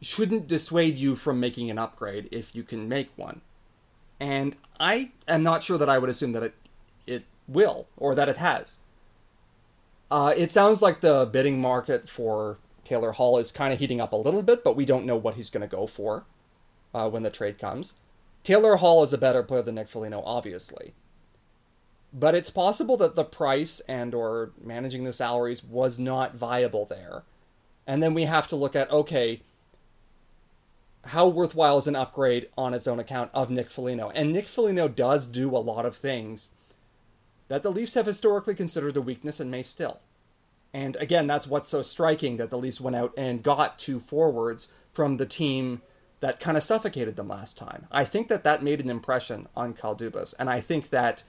[0.00, 3.40] shouldn't dissuade you from making an upgrade if you can make one.
[4.20, 6.54] And I am not sure that I would assume that it
[7.06, 8.78] it will or that it has.
[10.10, 14.12] Uh, it sounds like the bidding market for Taylor Hall is kind of heating up
[14.12, 16.24] a little bit, but we don't know what he's going to go for
[16.94, 17.94] uh, when the trade comes.
[18.44, 20.92] Taylor Hall is a better player than Nick Foligno, obviously
[22.14, 27.24] but it's possible that the price and or managing the salaries was not viable there.
[27.86, 29.42] And then we have to look at okay
[31.06, 34.10] how worthwhile is an upgrade on its own account of Nick Foligno?
[34.14, 36.50] And Nick Foligno does do a lot of things
[37.48, 39.98] that the Leafs have historically considered a weakness and may still.
[40.72, 44.68] And again that's what's so striking that the Leafs went out and got two forwards
[44.92, 45.82] from the team
[46.20, 47.86] that kind of suffocated them last time.
[47.90, 51.22] I think that that made an impression on Kyle Dubas, and I think that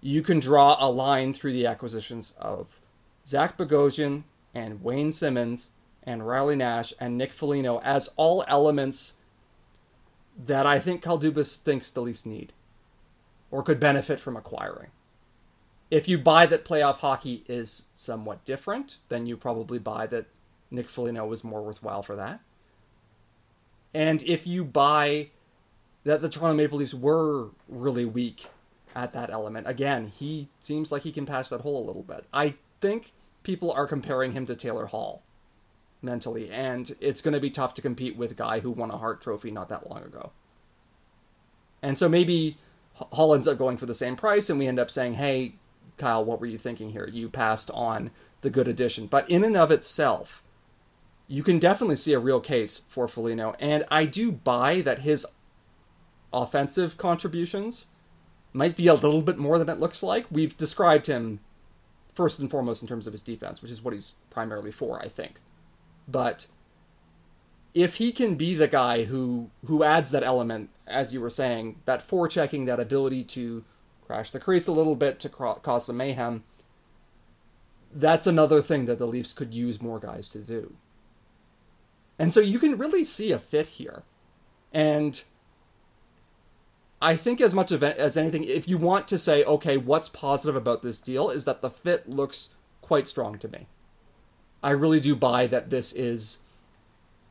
[0.00, 2.80] you can draw a line through the acquisitions of
[3.26, 4.22] Zach Bogosian
[4.54, 5.70] and Wayne Simmonds
[6.02, 9.14] and Riley Nash and Nick Foligno as all elements
[10.46, 12.52] that I think Kyle Dubas thinks the Leafs need
[13.50, 14.90] or could benefit from acquiring.
[15.90, 20.26] if you buy that playoff hockey is somewhat different, then you probably buy that
[20.70, 22.40] Nick Foligno was more worthwhile for that.
[23.92, 25.30] And if you buy
[26.04, 28.46] that the Toronto Maple Leafs were really weak
[28.94, 32.24] at that element, again, he seems like he can patch that hole a little bit.
[32.32, 35.22] I think people are comparing him to Taylor Hall
[36.02, 38.98] mentally, and it's going to be tough to compete with a guy who won a
[38.98, 40.32] Hart Trophy not that long ago.
[41.82, 42.58] And so maybe
[42.94, 45.54] Hall ends up going for the same price, and we end up saying, hey,
[45.96, 47.08] Kyle, what were you thinking here?
[47.10, 49.06] You passed on the good addition.
[49.06, 50.42] But in and of itself,
[51.28, 53.54] you can definitely see a real case for Foligno.
[53.60, 55.26] And I do buy that his
[56.32, 57.86] offensive contributions
[58.52, 60.26] might be a little bit more than it looks like.
[60.30, 61.40] We've described him
[62.14, 65.08] first and foremost in terms of his defense, which is what he's primarily for, I
[65.08, 65.34] think.
[66.08, 66.46] But
[67.74, 71.76] if he can be the guy who who adds that element, as you were saying,
[71.84, 73.64] that forechecking, that ability to
[74.06, 76.42] crash the crease a little bit to cause some mayhem,
[77.92, 80.74] that's another thing that the Leafs could use more guys to do.
[82.18, 84.02] And so you can really see a fit here.
[84.72, 85.22] And
[87.02, 90.82] I think as much as anything, if you want to say, okay, what's positive about
[90.82, 92.50] this deal, is that the fit looks
[92.82, 93.66] quite strong to me.
[94.62, 96.40] I really do buy that this is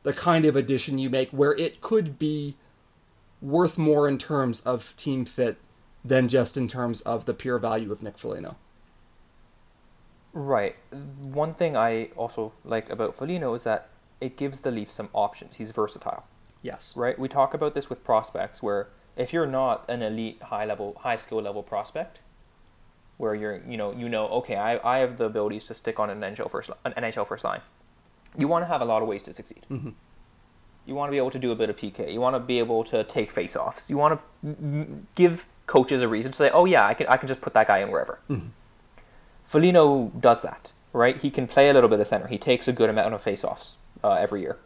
[0.02, 2.56] the kind of addition you make where it could be
[3.40, 5.58] worth more in terms of team fit
[6.04, 8.56] than just in terms of the pure value of Nick Foligno.
[10.32, 10.76] Right.
[11.20, 13.88] One thing I also like about Foligno is that
[14.20, 15.56] it gives the Leafs some options.
[15.56, 16.24] He's versatile.
[16.62, 16.96] Yes.
[16.96, 17.18] Right?
[17.18, 18.88] We talk about this with prospects where
[19.20, 22.20] if you're not an elite high level high skill level prospect,
[23.18, 26.08] where you're you know you know okay I, I have the abilities to stick on
[26.08, 27.60] an NHL first an NHL first line.
[28.38, 29.66] You want to have a lot of ways to succeed.
[29.70, 29.90] Mm-hmm.
[30.86, 32.12] You want to be able to do a bit of PK.
[32.12, 33.90] You want to be able to take face offs.
[33.90, 37.28] You want to give coaches a reason to say, oh yeah, I can I can
[37.28, 38.20] just put that guy in wherever.
[38.30, 38.48] Mm-hmm.
[39.44, 41.18] Foligno does that, right?
[41.18, 42.28] He can play a little bit of center.
[42.28, 44.56] He takes a good amount of face offs uh, every year,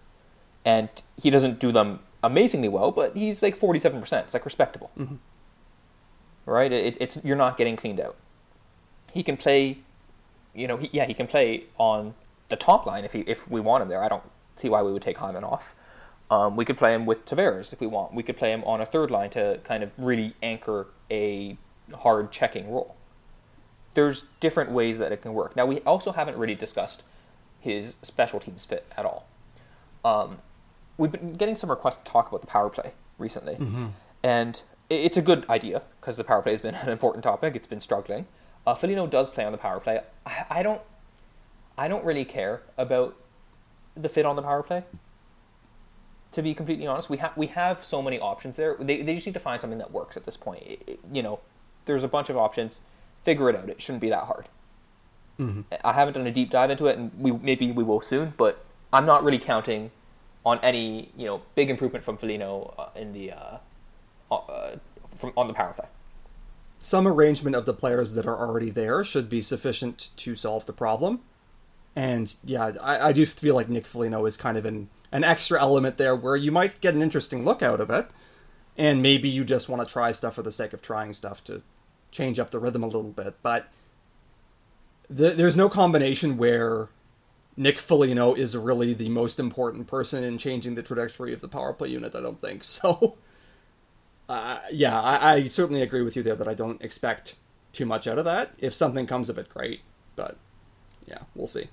[0.64, 0.88] and
[1.20, 4.24] he doesn't do them amazingly well, but he's like forty seven percent.
[4.24, 5.16] It's like respectable, mm-hmm.
[6.46, 6.72] right?
[6.72, 8.16] It, it's you're not getting cleaned out.
[9.12, 9.78] He can play,
[10.54, 12.14] you know, he, yeah, he can play on
[12.48, 14.02] the top line if he if we want him there.
[14.02, 14.24] I don't
[14.56, 15.74] see why we would take Hyman off.
[16.30, 18.14] Um, we could play him with Tavares if we want.
[18.14, 21.58] We could play him on a third line to kind of really anchor a
[21.92, 22.96] hard checking role.
[23.92, 25.54] There's different ways that it can work.
[25.54, 27.02] Now we also haven't really discussed
[27.60, 29.26] his special teams fit at all.
[30.04, 30.38] Um,
[30.96, 33.86] we've been getting some requests to talk about the power play recently, mm-hmm.
[34.22, 37.56] and it's a good idea because the power play has been an important topic.
[37.56, 38.26] It's been struggling.
[38.66, 40.00] Uh, Foligno does play on the power play.
[40.24, 40.80] I, I don't,
[41.76, 43.16] I don't really care about
[43.94, 44.84] the fit on the power play
[46.34, 47.08] to be completely honest.
[47.08, 48.76] We have we have so many options there.
[48.78, 50.64] They, they just need to find something that works at this point.
[50.66, 51.38] It, it, you know,
[51.84, 52.80] there's a bunch of options.
[53.22, 53.68] Figure it out.
[53.68, 54.48] It shouldn't be that hard.
[55.38, 55.60] Mm-hmm.
[55.84, 58.34] I haven't done a deep dive into it, and we maybe we will soon.
[58.36, 59.92] But I'm not really counting
[60.44, 63.58] on any you know big improvement from Foligno uh, in the uh,
[64.30, 64.76] uh,
[65.14, 65.86] from on the power play.
[66.78, 70.72] Some arrangement of the players that are already there should be sufficient to solve the
[70.72, 71.20] problem.
[71.96, 75.60] And yeah, I, I do feel like Nick Foligno is kind of an an extra
[75.60, 78.08] element there where you might get an interesting look out of it,
[78.76, 81.62] and maybe you just want to try stuff for the sake of trying stuff to
[82.10, 83.34] change up the rhythm a little bit.
[83.42, 83.68] But
[85.08, 86.88] there's no combination where
[87.56, 91.72] Nick Foligno is really the most important person in changing the trajectory of the power
[91.72, 92.14] play unit.
[92.14, 93.16] I don't think so.
[94.28, 97.34] Uh, yeah, I, I certainly agree with you there that I don't expect
[97.72, 98.54] too much out of that.
[98.58, 99.82] If something comes of it, great.
[100.16, 100.36] But
[101.06, 101.68] yeah, we'll see.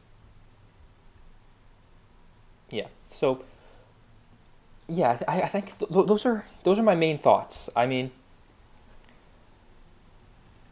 [2.69, 2.87] Yeah.
[3.09, 3.43] So,
[4.87, 7.69] yeah, I, I think th- those are those are my main thoughts.
[7.75, 8.11] I mean,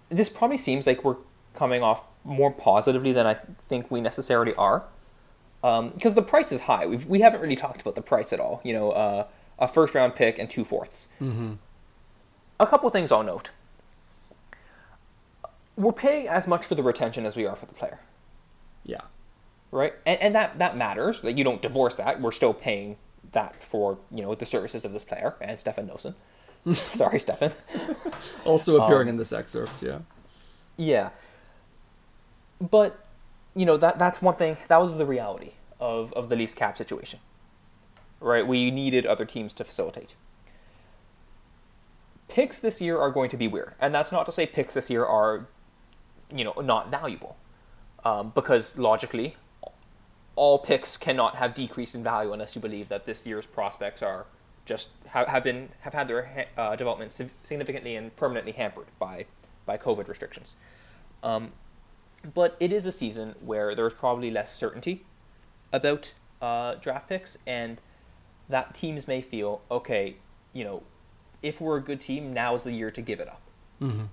[0.10, 1.18] this probably seems like we're
[1.54, 4.84] coming off more positively than I think we necessarily are,
[5.62, 6.86] because um, the price is high.
[6.86, 8.62] We've we haven't really talked about the price at all.
[8.64, 11.10] You know, uh, a first round pick and two fourths.
[11.22, 11.54] Mm-hmm.
[12.60, 13.50] A couple things I'll note.
[15.76, 18.00] We're paying as much for the retention as we are for the player.
[18.84, 19.02] Yeah
[19.72, 19.94] right?
[20.06, 21.22] And, and that that matters.
[21.22, 22.22] That you don't divorce that.
[22.22, 22.98] We're still paying
[23.32, 26.16] that for you know the services of this player and Stefan Noesen.
[26.76, 27.52] Sorry, Stefan.
[28.46, 30.00] also appearing um, in this excerpt, yeah.
[30.78, 31.10] Yeah.
[32.60, 33.06] But
[33.56, 34.58] you know that that's one thing.
[34.68, 37.20] That was the reality of of the Leafs cap situation.
[38.20, 40.16] Right, we needed other teams to facilitate.
[42.28, 44.90] Picks this year are going to be weird, and that's not to say picks this
[44.90, 45.48] year are,
[46.34, 47.38] you know, not valuable,
[48.04, 49.36] um, because logically,
[50.36, 54.26] all picks cannot have decreased in value unless you believe that this year's prospects are
[54.66, 57.12] just have, have been have had their uh, development
[57.44, 59.26] significantly and permanently hampered by
[59.66, 60.56] by COVID restrictions.
[61.24, 61.54] Um,
[62.34, 65.06] but it is a season where there's probably less certainty
[65.72, 67.82] about uh, draft picks, and
[68.48, 70.16] that teams may feel, okay,
[70.54, 70.84] you know,
[71.42, 73.42] if we're a good team, now is the year to give it up.
[73.82, 74.06] Mm-hmm.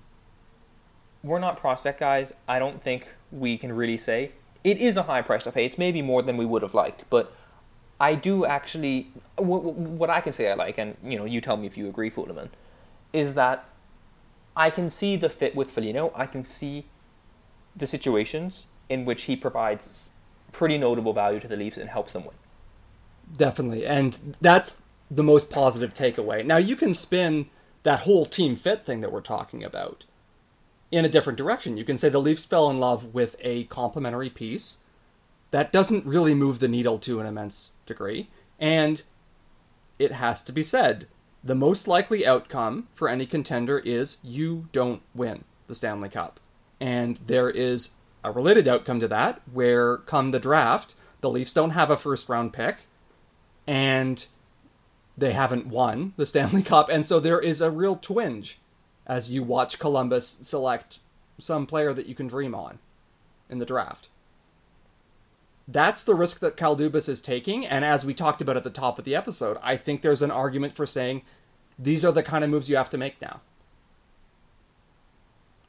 [1.23, 2.33] We're not prospect guys.
[2.47, 4.31] I don't think we can really say
[4.63, 5.65] it is a high price to pay.
[5.65, 7.33] It's maybe more than we would have liked, but
[7.99, 9.11] I do actually.
[9.37, 12.09] What I can say I like, and you know, you tell me if you agree,
[12.09, 12.49] Fuleman,
[13.11, 13.65] is that
[14.55, 16.11] I can see the fit with Foligno.
[16.15, 16.85] I can see
[17.77, 20.09] the situations in which he provides
[20.51, 22.35] pretty notable value to the Leafs and helps them win.
[23.35, 26.45] Definitely, and that's the most positive takeaway.
[26.45, 27.49] Now you can spin
[27.83, 30.05] that whole team fit thing that we're talking about
[30.91, 31.77] in a different direction.
[31.77, 34.79] You can say the Leafs fell in love with a complementary piece
[35.51, 39.03] that doesn't really move the needle to an immense degree, and
[39.99, 41.07] it has to be said
[41.43, 46.39] the most likely outcome for any contender is you don't win the Stanley Cup.
[46.79, 47.91] And there is
[48.23, 52.29] a related outcome to that where, come the draft, the Leafs don't have a first
[52.29, 52.77] round pick
[53.65, 54.27] and
[55.17, 56.89] they haven't won the Stanley Cup.
[56.89, 58.59] And so there is a real twinge
[59.05, 60.99] as you watch Columbus select
[61.39, 62.79] some player that you can dream on
[63.49, 64.09] in the draft.
[65.67, 67.65] That's the risk that Kyle Dubas is taking.
[67.65, 70.31] And as we talked about at the top of the episode, I think there's an
[70.31, 71.23] argument for saying
[71.77, 73.41] these are the kind of moves you have to make now.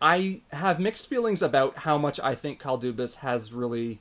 [0.00, 3.98] I have mixed feelings about how much I think Kyle Dubas has really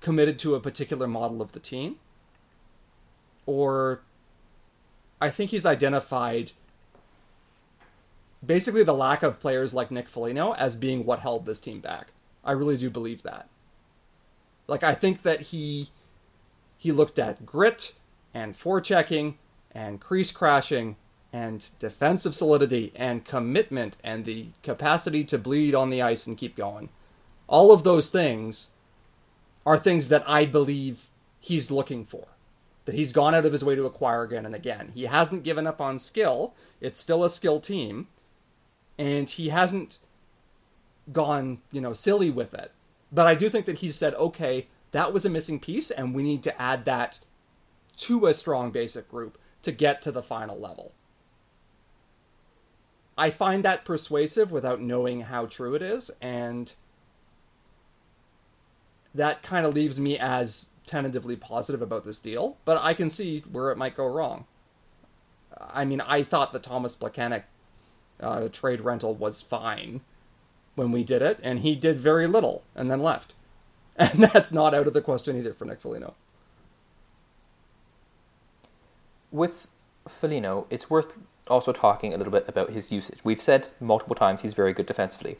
[0.00, 1.96] committed to a particular model of the team.
[3.44, 4.00] Or
[5.20, 6.52] I think he's identified
[8.44, 12.08] basically the lack of players like Nick Foligno as being what held this team back.
[12.44, 13.48] I really do believe that.
[14.66, 15.90] Like I think that he
[16.76, 17.94] he looked at grit
[18.32, 19.34] and forechecking
[19.74, 20.96] and crease crashing
[21.32, 26.56] and defensive solidity and commitment and the capacity to bleed on the ice and keep
[26.56, 26.88] going.
[27.46, 28.68] All of those things
[29.66, 31.08] are things that I believe
[31.40, 32.28] he's looking for.
[32.86, 34.92] That he's gone out of his way to acquire again and again.
[34.94, 36.54] He hasn't given up on skill.
[36.80, 38.08] It's still a skill team.
[38.96, 39.98] And he hasn't
[41.12, 42.72] gone, you know, silly with it.
[43.12, 46.22] But I do think that he said, okay, that was a missing piece, and we
[46.22, 47.20] need to add that
[47.98, 50.92] to a strong basic group to get to the final level.
[53.18, 56.72] I find that persuasive without knowing how true it is, and
[59.12, 63.40] that kind of leaves me as tentatively positive about this deal, but I can see
[63.50, 64.46] where it might go wrong.
[65.60, 67.42] I mean, I thought the Thomas Plekanec
[68.20, 70.00] uh, trade rental was fine
[70.76, 73.34] when we did it, and he did very little and then left.
[74.00, 76.14] And that's not out of the question either for Nick Foligno.
[79.32, 79.66] With
[80.06, 83.18] Foligno, it's worth also talking a little bit about his usage.
[83.24, 85.36] We've said multiple times he's very good defensively.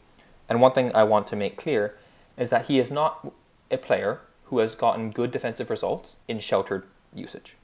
[0.49, 1.97] And one thing I want to make clear
[2.37, 3.33] is that he is not
[3.71, 7.57] a player who has gotten good defensive results in sheltered usage.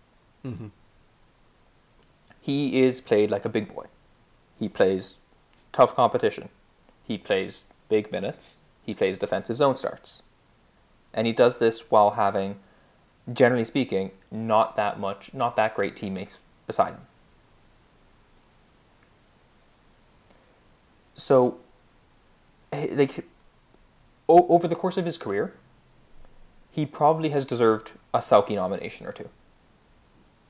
[0.45, 0.69] Mm-hmm.
[2.41, 3.87] He is played like a big boy.
[4.59, 5.17] He plays
[5.73, 6.51] tough competition.
[7.03, 8.59] He plays big minutes.
[8.83, 10.23] He plays defensive zone starts.
[11.15, 12.57] And he does this while having,
[13.33, 17.07] generally speaking, not that much, not that great teammates beside him.
[21.17, 21.59] So,
[22.73, 23.27] like,
[24.29, 25.55] o- over the course of his career,
[26.71, 29.29] he probably has deserved a Selke nomination or two.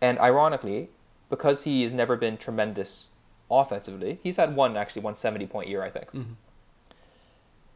[0.00, 0.88] And ironically,
[1.28, 3.08] because he has never been tremendous
[3.50, 6.06] offensively, he's had one actually one seventy point year, I think.
[6.08, 6.32] Mm-hmm.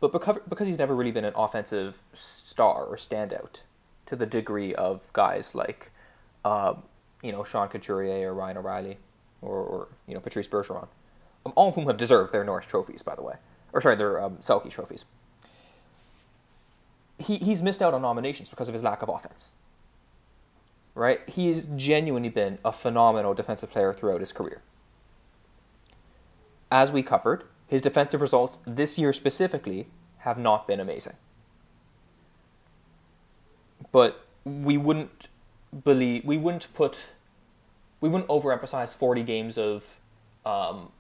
[0.00, 3.62] But because because he's never really been an offensive star or standout
[4.06, 5.90] to the degree of guys like,
[6.44, 6.74] uh,
[7.22, 8.98] you know, Sean Couturier or Ryan O'Reilly,
[9.42, 10.88] or, or you know Patrice Bergeron,
[11.56, 13.34] all of whom have deserved their Norris trophies, by the way,
[13.72, 15.04] or sorry, their um, trophies.
[17.18, 19.54] He he's missed out on nominations because of his lack of offense.
[20.94, 24.62] Right, he's genuinely been a phenomenal defensive player throughout his career.
[26.72, 29.86] As we covered, his defensive results this year specifically
[30.18, 31.14] have not been amazing.
[33.92, 35.28] But we wouldn't
[35.84, 37.04] believe we wouldn't put
[38.00, 39.98] we wouldn't overemphasize 40 games of
[40.46, 40.92] um,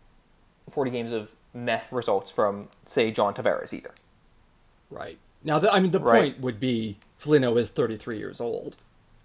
[0.70, 3.92] 40 games of meh results from say John Tavares either.
[4.90, 5.18] Right.
[5.44, 6.32] Now, the, I mean, the Right.
[6.32, 8.76] point would be Foligno is 33 years old.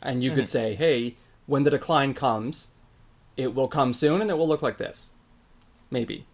[0.02, 0.36] And you Mhm.
[0.36, 1.16] could say, hey,
[1.48, 2.70] when the decline comes,
[3.38, 5.12] it will come soon and it will look like this.
[5.90, 6.26] Maybe.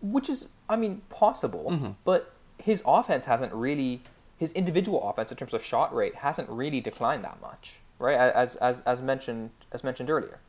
[0.00, 1.94] Which is I mean possible, Mhm.
[2.04, 4.02] but his offense hasn't really
[4.36, 8.14] his individual offense in terms of shot rate hasn't really declined that much, right?
[8.16, 10.40] As as as mentioned as mentioned earlier.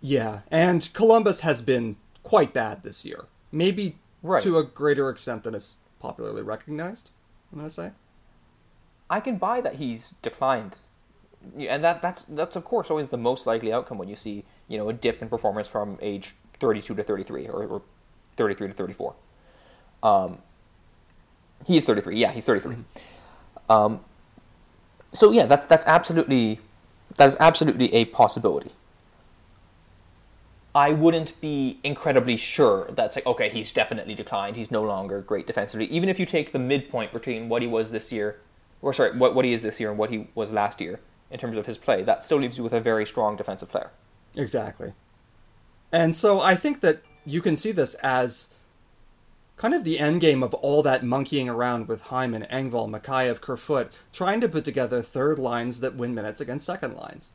[0.00, 0.40] Yeah.
[0.50, 3.26] And Columbus has been quite bad this year.
[3.52, 4.42] Maybe Right.
[4.42, 7.10] to a greater extent than is popularly recognized.
[7.52, 7.92] I'm gonna say.
[9.08, 10.78] I can buy that he's declined,
[11.56, 14.78] and that that's that's of course always the most likely outcome when you see you
[14.78, 17.82] know a dip in performance from age 32 to 33 or, or
[18.36, 19.14] 33 to 34.
[20.02, 20.38] Um,
[21.66, 22.16] he's 33.
[22.16, 22.76] Yeah, he's 33.
[23.68, 24.00] Um,
[25.12, 26.60] so yeah, that's that's absolutely
[27.16, 28.70] that's absolutely a possibility.
[30.74, 34.56] I wouldn't be incredibly sure that's like okay, he's definitely declined.
[34.56, 35.86] He's no longer great defensively.
[35.86, 38.40] Even if you take the midpoint between what he was this year,
[38.82, 41.00] or sorry, what what he is this year and what he was last year
[41.30, 43.90] in terms of his play, that still leaves you with a very strong defensive player.
[44.36, 44.92] Exactly.
[45.92, 48.50] And so I think that you can see this as
[49.56, 53.92] kind of the end game of all that monkeying around with Hyman, Engvall, Mikheyev, Kerfoot,
[54.12, 57.30] trying to put together third lines that win minutes against second lines.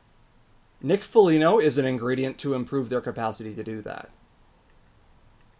[0.82, 4.10] Nick Foligno is an ingredient to improve their capacity to do that.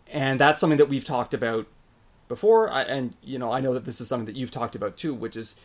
[0.08, 1.66] And that's something that we've talked about
[2.26, 5.12] before, and you know, I know that this is something that you've talked about too,
[5.12, 5.56] which is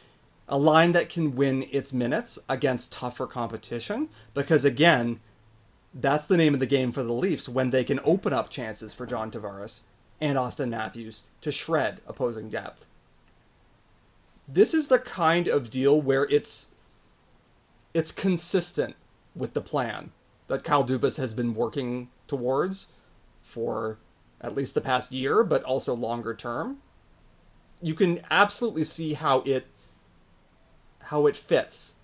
[0.48, 5.20] a line that can win its minutes against tougher competition because again,
[5.94, 8.94] that's the name of the game for the Leafs when they can open up chances
[8.94, 9.82] for John Tavares
[10.20, 12.86] and Austin Matthews to shred opposing depth.
[14.48, 16.70] This is the kind of deal where it's
[17.94, 18.96] it's consistent
[19.36, 20.12] with the plan
[20.48, 22.88] that Kyle Dubas has been working towards
[23.42, 23.98] for
[24.42, 26.78] at least the past year, but also longer term.
[27.82, 29.68] You can absolutely see how it
[31.04, 31.96] how it fits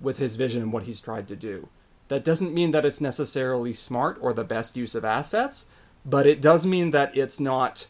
[0.00, 1.68] with his vision and what he's tried to do.
[2.08, 5.64] That doesn't mean that it's necessarily smart or the best use of assets,
[6.04, 7.86] but it does mean that it's not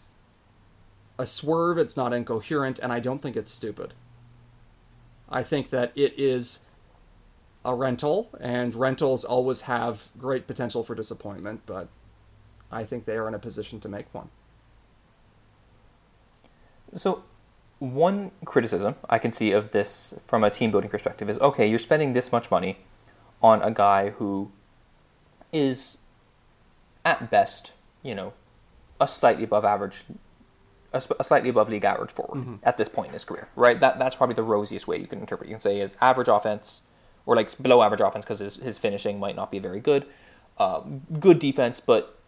[1.18, 3.94] a swerve, it's not incoherent, and I don't think it's stupid.
[5.28, 6.60] I think that it is
[7.64, 11.88] a rental, and rentals always have great potential for disappointment, but
[12.70, 14.30] I think they are in a position to make one.
[16.94, 17.24] So,
[17.78, 21.78] one criticism I can see of this from a team building perspective is okay, you're
[21.78, 22.78] spending this much money
[23.42, 24.50] on a guy who
[25.52, 25.98] is,
[27.04, 28.32] at best, you know,
[29.00, 30.04] a slightly above average,
[30.92, 32.54] a, a slightly above league average forward mm-hmm.
[32.62, 33.80] at this point in his career, right?
[33.80, 35.48] That that's probably the rosiest way you can interpret.
[35.48, 36.82] You can say is average offense,
[37.26, 40.06] or like below average offense, because his his finishing might not be very good.
[40.58, 40.80] Uh,
[41.18, 42.18] good defense, but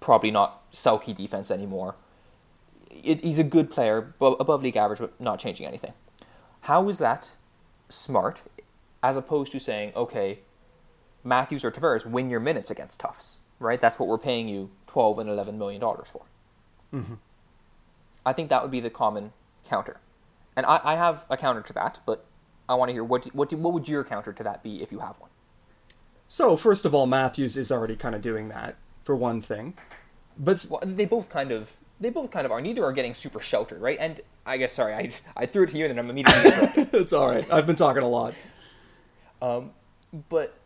[0.00, 1.96] probably not Selke defense anymore.
[2.90, 5.92] It, he's a good player, above league average, but not changing anything.
[6.62, 7.32] How is that
[7.88, 8.42] smart,
[9.02, 10.38] as opposed to saying, okay,
[11.24, 13.38] Matthews or Tavares win your minutes against toughs?
[13.58, 13.80] right?
[13.80, 16.22] That's what we're paying you 12 and 11 million dollars for.
[16.92, 17.14] Mm-hmm.
[18.24, 19.32] I think that would be the common
[19.68, 20.00] counter,
[20.56, 22.24] and I, I have a counter to that, but
[22.68, 25.00] I want to hear what what what would your counter to that be if you
[25.00, 25.30] have one?
[26.26, 29.74] So first of all, Matthews is already kind of doing that for one thing,
[30.38, 32.60] but well, they both kind of they both kind of are.
[32.60, 33.98] Neither are getting super sheltered, right?
[34.00, 36.88] And I guess sorry, I I threw it to you and then I'm immediately.
[36.98, 37.50] it's all right.
[37.52, 38.34] I've been talking a lot.
[39.42, 39.72] Um,
[40.28, 40.56] but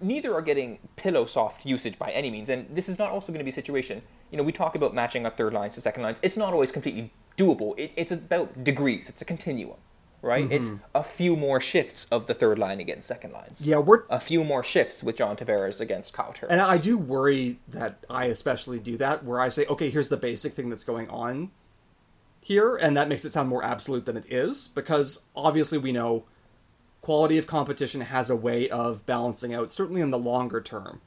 [0.00, 2.48] neither are getting pillow soft usage by any means.
[2.48, 4.94] And this is not also going to be a situation, you know, we talk about
[4.94, 6.18] matching up third lines to second lines.
[6.22, 7.78] It's not always completely doable.
[7.78, 9.76] It, it's about degrees, it's a continuum,
[10.22, 10.44] right?
[10.44, 10.52] Mm-hmm.
[10.52, 13.66] It's a few more shifts of the third line against second lines.
[13.66, 14.04] Yeah, we're.
[14.08, 16.52] A few more shifts with John Tavares against Kyle Turris.
[16.52, 20.16] And I do worry that I especially do that, where I say, okay, here's the
[20.16, 21.50] basic thing that's going on
[22.40, 26.24] here, and that makes it sound more absolute than it is, because obviously we know
[27.00, 31.00] quality of competition has a way of balancing out, certainly in the longer term,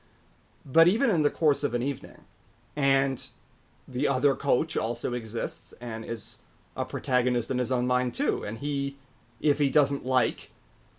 [0.66, 2.22] but even in the course of an evening.
[2.76, 3.26] And
[3.88, 6.40] the other coach also exists and is
[6.76, 8.44] a protagonist in his own mind too.
[8.44, 8.98] And he,
[9.40, 10.52] if he doesn't like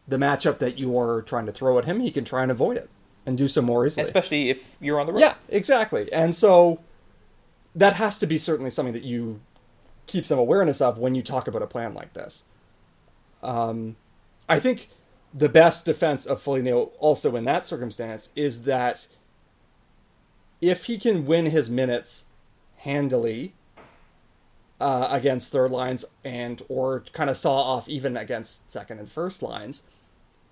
[0.09, 2.77] the matchup that you are trying to throw at him, he can try and avoid
[2.77, 2.89] it
[3.25, 4.05] and do some more easily.
[4.05, 5.21] Especially if you're on the road.
[5.21, 6.13] Yeah, exactly.
[6.13, 6.81] And so
[7.75, 9.41] that has to be certainly something that you
[10.07, 12.45] keep some awareness of when you talk about a plan like this.
[13.43, 13.97] Um,
[14.49, 14.89] I think
[15.35, 19.09] the best defense of Foligno also in that circumstance is that
[20.61, 22.25] if he can win his minutes
[22.79, 23.55] handily
[24.81, 29.43] uh, against third lines and or kind of saw off even against second and first
[29.43, 29.83] lines,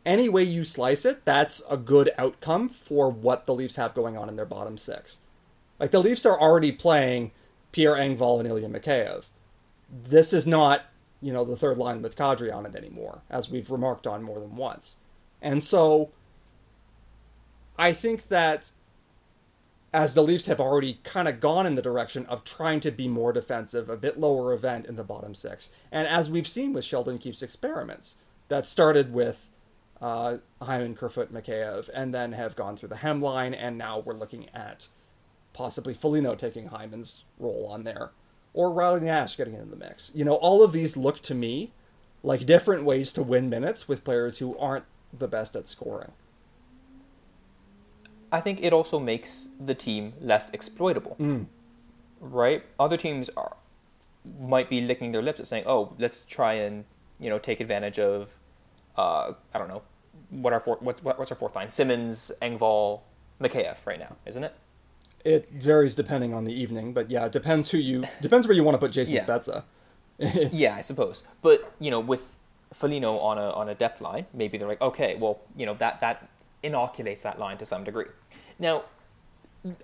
[0.06, 4.16] any way you slice it, that's a good outcome for what the Leafs have going
[4.16, 5.18] on in their bottom six.
[5.78, 7.32] Like the Leafs are already playing
[7.72, 9.24] Pierre Engvall and Ilya Mikheyev.
[9.90, 10.82] This is not
[11.24, 14.40] you know, the third line with Kadri on it anymore, as we've remarked on more
[14.40, 14.98] than once.
[15.40, 16.10] And so
[17.78, 18.70] I think that
[19.94, 23.06] as the Leafs have already kind of gone in the direction of trying to be
[23.06, 25.70] more defensive, a bit lower event in the bottom six.
[25.92, 28.16] And as we've seen with Sheldon Keefe's experiments,
[28.48, 29.48] that started with
[30.02, 34.48] uh, Hyman, Kerfoot, Mikheyev, and then have gone through the hemline, and now we're looking
[34.52, 34.88] at
[35.52, 38.10] possibly Foligno taking Hyman's role on there
[38.52, 40.10] or Riley Nash getting into the mix.
[40.12, 41.72] You know, all of these look to me
[42.24, 44.86] like different ways to win minutes with players who aren't
[45.16, 46.12] the best at scoring.
[48.34, 51.16] I think it also makes the team less exploitable.
[52.20, 52.64] Right?
[52.80, 53.56] Other teams are
[54.40, 56.84] might be licking their lips at saying, "Oh, let's try and
[57.20, 58.34] you know take advantage of,
[58.96, 59.82] uh, I don't know,
[60.30, 61.70] what our four, what's what, what's our fourth line?
[61.70, 63.00] Simmonds, Engvall,
[63.40, 64.54] Mikheyev right now, isn't it?
[65.24, 68.64] It varies depending on the evening, but yeah, it depends who you depends where you
[68.64, 69.24] want to put Jason Yeah.
[69.24, 69.62] Spezza.
[70.52, 71.22] yeah, I suppose.
[71.42, 72.36] But you know, with
[72.72, 76.00] Foligno on a on a depth line, maybe they're like, okay, well, you know, that
[76.00, 76.28] that
[76.62, 78.06] inoculates that line to some degree.
[78.58, 78.84] Now,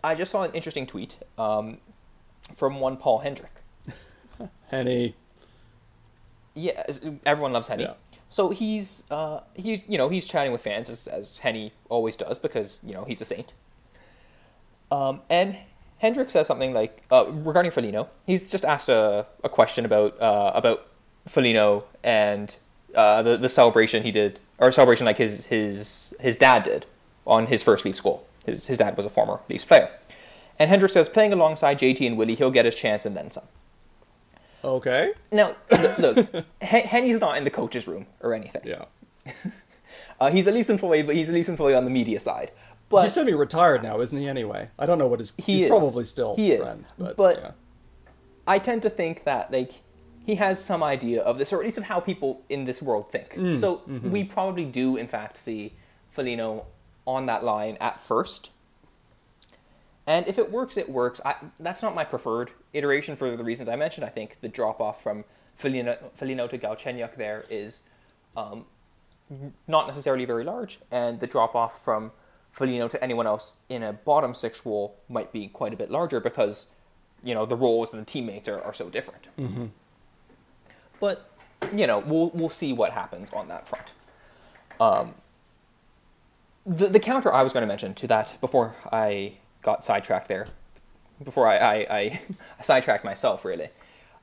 [0.05, 1.79] I just saw an interesting tweet um,
[2.55, 3.53] from one Paul Hendrick.
[4.71, 5.15] Henny,
[6.55, 6.85] Yeah,
[7.25, 7.85] everyone loves Henny.
[7.85, 7.95] Yeah.
[8.29, 12.39] So he's uh, he's you know he's chatting with fans as, as Henny always does
[12.39, 13.53] because you know he's a saint.
[14.93, 15.59] Um, and
[15.99, 18.09] Hendrick says something like uh, regarding Foligno.
[18.27, 20.87] He's just asked a, a question about uh, about
[21.27, 22.57] Foligno and
[22.95, 26.87] uh, the the celebration he did or celebration like his his his dad did
[27.27, 28.27] on his first Leafs goal.
[28.47, 29.91] His his dad was a former Leafs player.
[30.59, 33.45] And Hendrick says, playing alongside JT and Willie, he'll get his chance and then some.
[34.63, 35.99] okay, Now, look,
[36.35, 38.63] look Hen- Henny's not in the coach's room or anything.
[38.65, 38.85] yeah.
[40.21, 42.51] Uh, he's a Leafs employee, but he's a Leafs employee on the media side.
[42.91, 44.29] But He's semi-retired now, isn't he?
[44.29, 45.33] Anyway, I don't know what his.
[45.39, 45.69] He he's is.
[45.71, 46.61] probably still He is.
[46.61, 47.51] friends, but, But- yeah.
[48.47, 49.81] I tend to think that like
[50.27, 53.11] he has some idea of this, or at least of how people in this world
[53.11, 53.31] think.
[53.35, 54.11] Mm, so mm-hmm.
[54.11, 55.73] we probably do, in fact, see
[56.11, 56.67] Foligno
[57.11, 58.51] on that line at first.
[60.07, 61.21] And if it works, it works.
[61.25, 64.05] I, that's not my preferred iteration for the reasons I mentioned.
[64.05, 65.25] I think the drop off from
[65.57, 67.85] Foligno, Foligno to Galchenyuk there is
[68.37, 68.65] um,
[69.69, 72.13] not necessarily very large, and the drop off from
[72.51, 76.19] Foligno to anyone else in a bottom six role might be quite a bit larger
[76.19, 76.67] because
[77.23, 79.29] you know the roles and the teammates are, are so different.
[80.99, 81.31] But
[81.75, 83.93] you know we'll we'll see what happens on that front.
[84.81, 85.15] Um,
[86.71, 90.49] the the counter I was going to mention to that before I got sidetracked there,
[91.23, 92.21] before I I, I,
[92.63, 93.69] sidetracked myself really,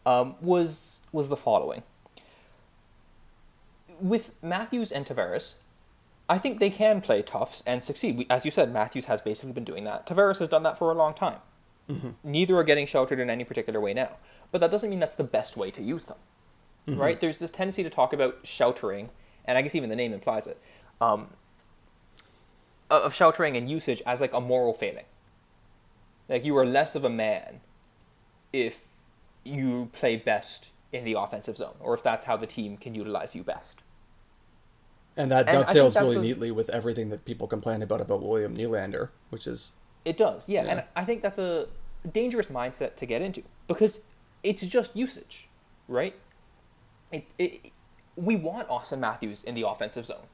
[0.06, 1.84] um, was was the following.
[4.00, 5.56] With Matthews and Tavares,
[6.30, 8.18] I think they can play toughs and succeed.
[8.18, 10.08] We, as you said, Matthews has basically been doing that.
[10.08, 11.40] Tavares has done that for a long time.
[12.24, 14.18] Neither are getting sheltered in any particular way now.
[14.52, 16.18] But that doesn't mean that's the best way to use them.
[17.00, 17.20] Right?
[17.20, 19.10] There's this tendency to talk about sheltering,
[19.46, 20.62] and I guess even the name implies it,
[21.02, 21.30] um,
[22.90, 25.06] of sheltering and usage as like a moral failing.
[26.30, 27.62] Like you are less of a man
[28.54, 28.88] if
[29.44, 33.36] you play best in the offensive zone, or if that's how the team can utilize
[33.36, 33.82] you best.
[35.16, 38.56] And that And dovetails really a- neatly with everything that people complain about about William
[38.56, 39.72] Nylander, which is
[40.06, 40.64] It does, yeah.
[40.64, 40.72] Yeah.
[40.72, 41.68] And I think that's a
[42.12, 44.00] dangerous mindset to get into because
[44.44, 45.50] it's just usage,
[45.88, 46.16] right?
[47.12, 47.72] It, it,
[48.16, 50.28] we want Austin Matthews in the offensive zone.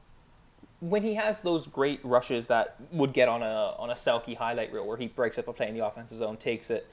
[0.89, 4.73] When he has those great rushes that would get on a on a Selke highlight
[4.73, 6.87] reel where he breaks up a play in the offensive zone, takes it,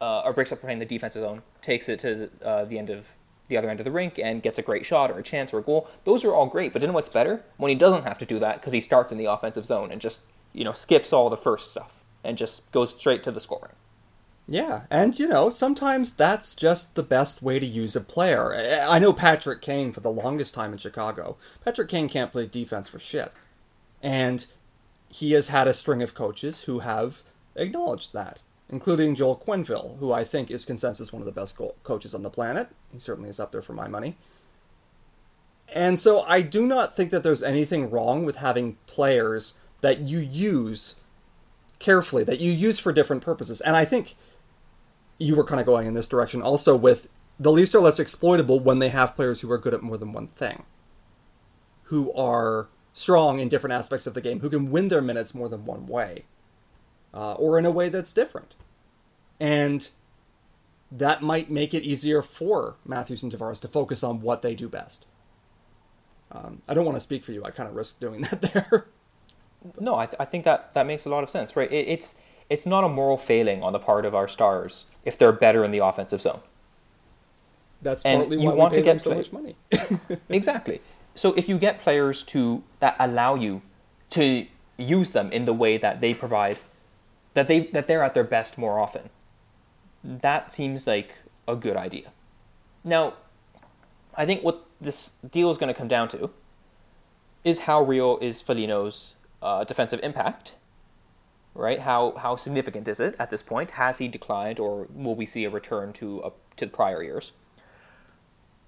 [0.00, 2.64] uh, or breaks up a play in the defensive zone, takes it to the, uh,
[2.64, 3.12] the end of
[3.46, 5.58] the other end of the rink and gets a great shot or a chance or
[5.58, 5.88] a goal.
[6.04, 8.60] Those are all great, but then what's better when he doesn't have to do that
[8.60, 10.22] because he starts in the offensive zone and just
[10.52, 13.72] you know skips all the first stuff and just goes straight to the scoring.
[14.52, 18.52] Yeah, and you know, sometimes that's just the best way to use a player.
[18.52, 21.36] I know Patrick Kane for the longest time in Chicago.
[21.64, 23.32] Patrick Kane can't play defense for shit.
[24.02, 24.46] And
[25.08, 27.22] he has had a string of coaches who have
[27.54, 32.12] acknowledged that, including Joel Quenneville, who I think is consensus one of the best coaches
[32.12, 32.70] on the planet.
[32.92, 34.16] He certainly is up there for my money.
[35.68, 40.18] And so I do not think that there's anything wrong with having players that you
[40.18, 40.96] use
[41.78, 43.60] carefully, that you use for different purposes.
[43.60, 44.16] And I think
[45.20, 47.06] you were kind of going in this direction also with
[47.38, 50.12] the Leafs are less exploitable when they have players who are good at more than
[50.12, 50.64] one thing,
[51.84, 55.48] who are strong in different aspects of the game, who can win their minutes more
[55.48, 56.24] than one way,
[57.14, 58.54] uh, or in a way that's different.
[59.38, 59.88] And
[60.92, 64.68] that might make it easier for Matthews and Tavares to focus on what they do
[64.68, 65.06] best.
[66.32, 67.44] Um, I don't want to speak for you.
[67.44, 68.86] I kind of risk doing that there.
[69.78, 71.70] No, I, th- I think that that makes a lot of sense, right?
[71.70, 72.16] It, it's
[72.50, 75.70] it's not a moral failing on the part of our stars if they're better in
[75.70, 76.40] the offensive zone.
[77.80, 79.56] That's And partly you why want we to get so much money.
[80.28, 80.82] exactly.
[81.14, 83.62] So if you get players to that allow you
[84.10, 84.46] to
[84.76, 86.58] use them in the way that they provide,
[87.34, 89.08] that they that they're at their best more often,
[90.04, 91.14] that seems like
[91.48, 92.12] a good idea.
[92.84, 93.14] Now,
[94.14, 96.30] I think what this deal is going to come down to
[97.44, 100.54] is how real is Foligno's uh, defensive impact,
[101.54, 101.80] right?
[101.80, 103.72] How how significant is it at this point?
[103.72, 107.32] Has he declined, or will we see a return to a, to prior years?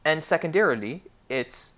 [0.05, 1.73] And secondarily, it's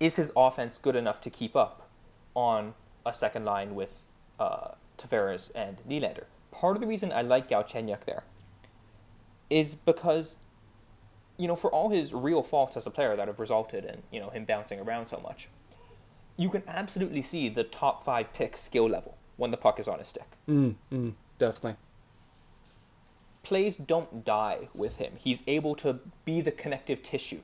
[0.00, 1.88] is his offense good enough to keep up
[2.34, 2.74] on
[3.06, 4.04] a second line with
[4.40, 6.24] uh, Tavares and Nylander?
[6.50, 8.24] Part of the reason I like Galchenyuk there
[9.48, 10.38] is because,
[11.38, 14.20] you know, for all his real faults as a player that have resulted in you
[14.20, 15.48] know him bouncing around so much,
[16.36, 19.98] you can absolutely see the top five pick skill level when the puck is on
[19.98, 20.30] his stick.
[20.48, 21.74] Mm, mm, definitely.
[23.42, 25.14] Plays don't die with him.
[25.18, 27.40] He's able to be the connective tissue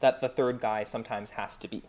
[0.00, 1.82] that the third guy sometimes has to be.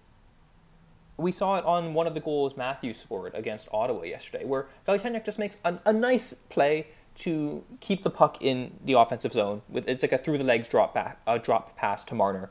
[1.15, 5.23] We saw it on one of the goals Matthews scored against Ottawa yesterday, where Galchenyuk
[5.23, 6.87] just makes a, a nice play
[7.19, 9.61] to keep the puck in the offensive zone.
[9.69, 12.49] With it's like a through the legs drop back, a drop pass to Marner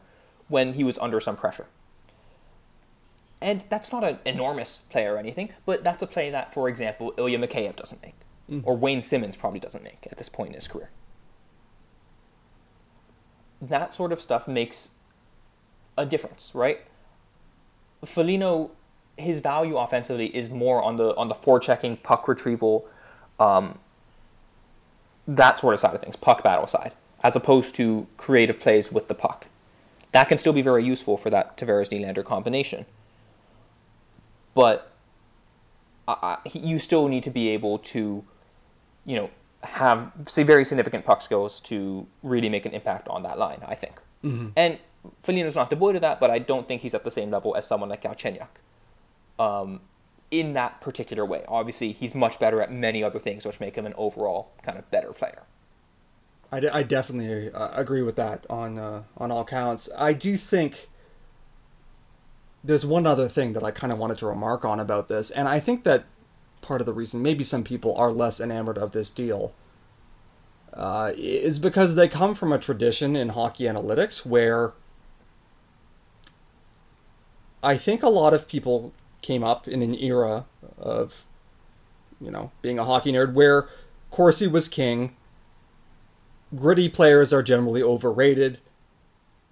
[0.48, 1.66] when he was under some pressure.
[3.42, 7.12] And that's not an enormous play or anything, but that's a play that, for example,
[7.18, 8.14] Ilya Mikheyev doesn't make,
[8.48, 8.62] mm.
[8.64, 10.90] or Wayne Simmonds probably doesn't make at this point in his career.
[13.60, 14.92] That sort of stuff makes
[15.98, 16.82] a difference, right?
[18.04, 18.70] Foligno,
[19.16, 22.86] his value offensively is more on the on the forechecking, puck retrieval,
[23.40, 23.78] um,
[25.26, 26.92] that sort of side of things, puck battle side,
[27.24, 29.46] as opposed to creative plays with the puck.
[30.12, 32.86] That can still be very useful for that Tavares Nylander combination.
[34.54, 34.92] But
[36.06, 38.24] I, you still need to be able to,
[39.04, 39.30] you know,
[39.62, 43.62] have say very significant puck skills to really make an impact on that line.
[43.66, 44.48] I think, mm-hmm.
[44.56, 44.78] and
[45.22, 47.66] Foligno's not devoid of that, but I don't think he's at the same level as
[47.66, 48.48] someone like Galchenyuk.
[49.38, 49.80] Um,
[50.32, 51.44] in that particular way.
[51.46, 54.90] Obviously, he's much better at many other things, which make him an overall kind of
[54.90, 55.42] better player.
[56.50, 59.88] I, d- I definitely uh, agree with that on uh, on all counts.
[59.96, 60.88] I do think
[62.64, 65.48] there's one other thing that I kind of wanted to remark on about this, and
[65.48, 66.04] I think that
[66.60, 69.54] part of the reason maybe some people are less enamored of this deal
[70.72, 74.72] uh, is because they come from a tradition in hockey analytics where
[77.62, 80.46] I think a lot of people came up in an era
[80.78, 81.24] of,
[82.20, 83.68] you know, being a hockey nerd where
[84.10, 85.16] Corsi was king.
[86.54, 88.58] Gritty players are generally overrated.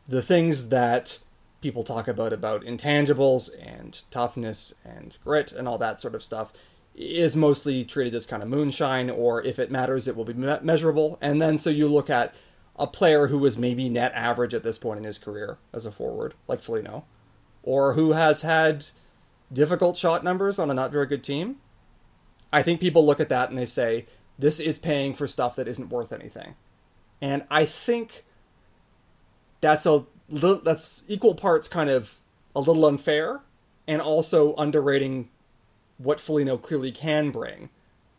[0.09, 1.19] The things that
[1.61, 6.53] people talk about about intangibles and toughness and grit and all that sort of stuff
[6.95, 10.59] is mostly treated as kind of moonshine or if it matters it will be me-
[10.63, 12.35] measurable and then so you look at
[12.77, 15.93] a player who was maybe net average at this point in his career as a
[15.93, 17.05] forward like Foligno
[17.63, 18.87] or who has had
[19.53, 21.57] difficult shot numbers on a not very good team,
[22.53, 24.07] I think people look at that and they say,
[24.39, 26.55] this is paying for stuff that isn't worth anything.
[27.21, 28.25] And I think
[29.61, 32.17] that's a that's equal parts kind of
[32.55, 33.41] a little unfair
[33.87, 35.29] and also underrating
[35.99, 37.71] what Foligno clearly can bring.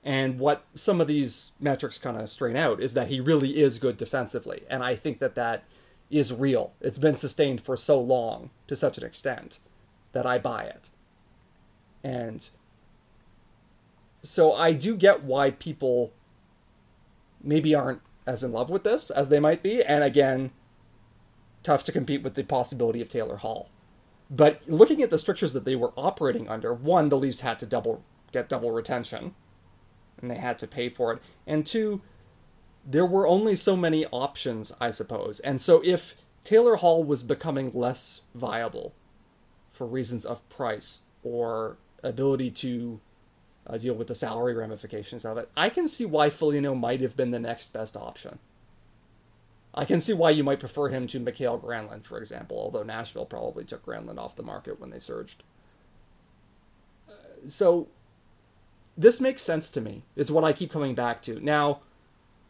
[0.04, 3.78] And what some of these metrics kind of strain out is that he really is
[3.78, 4.64] good defensively.
[4.70, 5.64] And I think that that
[6.10, 6.74] is real.
[6.82, 9.60] It's been sustained for so long to such an extent
[10.12, 10.90] that I buy it.
[12.04, 12.50] And
[14.24, 16.12] so I do get why people
[17.44, 19.84] maybe aren't as in love with this as they might be.
[19.84, 20.52] And again,
[21.64, 23.70] tough to compete with the possibility of Taylor Hall.
[24.30, 27.66] But looking at the strictures that they were operating under, one, the Leafs had to
[27.66, 29.36] double get double retention,
[30.22, 31.20] and they had to pay for it.
[31.46, 32.02] And two,
[32.86, 35.40] there were only so many options, I suppose.
[35.42, 38.94] And so if Taylor Hall was becoming less viable
[39.74, 43.02] for reasons of price or ability to
[43.68, 47.16] uh, deal with the salary ramifications of it, I can see why Foligno might have
[47.16, 48.40] been the next best option.
[49.74, 53.26] I can see why you might prefer him to Mikael Granlund, for example, although Nashville
[53.26, 55.44] probably took Granlund off the market when they surged.
[57.10, 57.14] Uh,
[57.48, 57.88] so,
[58.98, 61.40] this makes sense to me, is what I keep coming back to.
[61.40, 61.80] Now,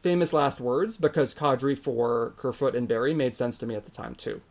[0.01, 3.91] famous last words, because Kadri for Kerfoot and Barrie made sense to me at the
[3.91, 4.41] time, too.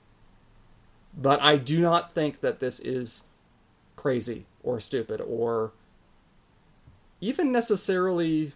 [1.17, 3.25] But I do not think that this is
[3.97, 5.73] crazy or stupid or
[7.21, 8.53] even necessarily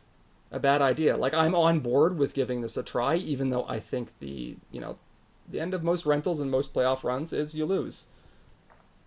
[0.55, 1.16] a bad idea.
[1.16, 4.80] Like I'm on board with giving this a try, even though I think the you
[4.80, 4.96] know
[5.48, 8.07] the end of most rentals and most playoff runs is you lose.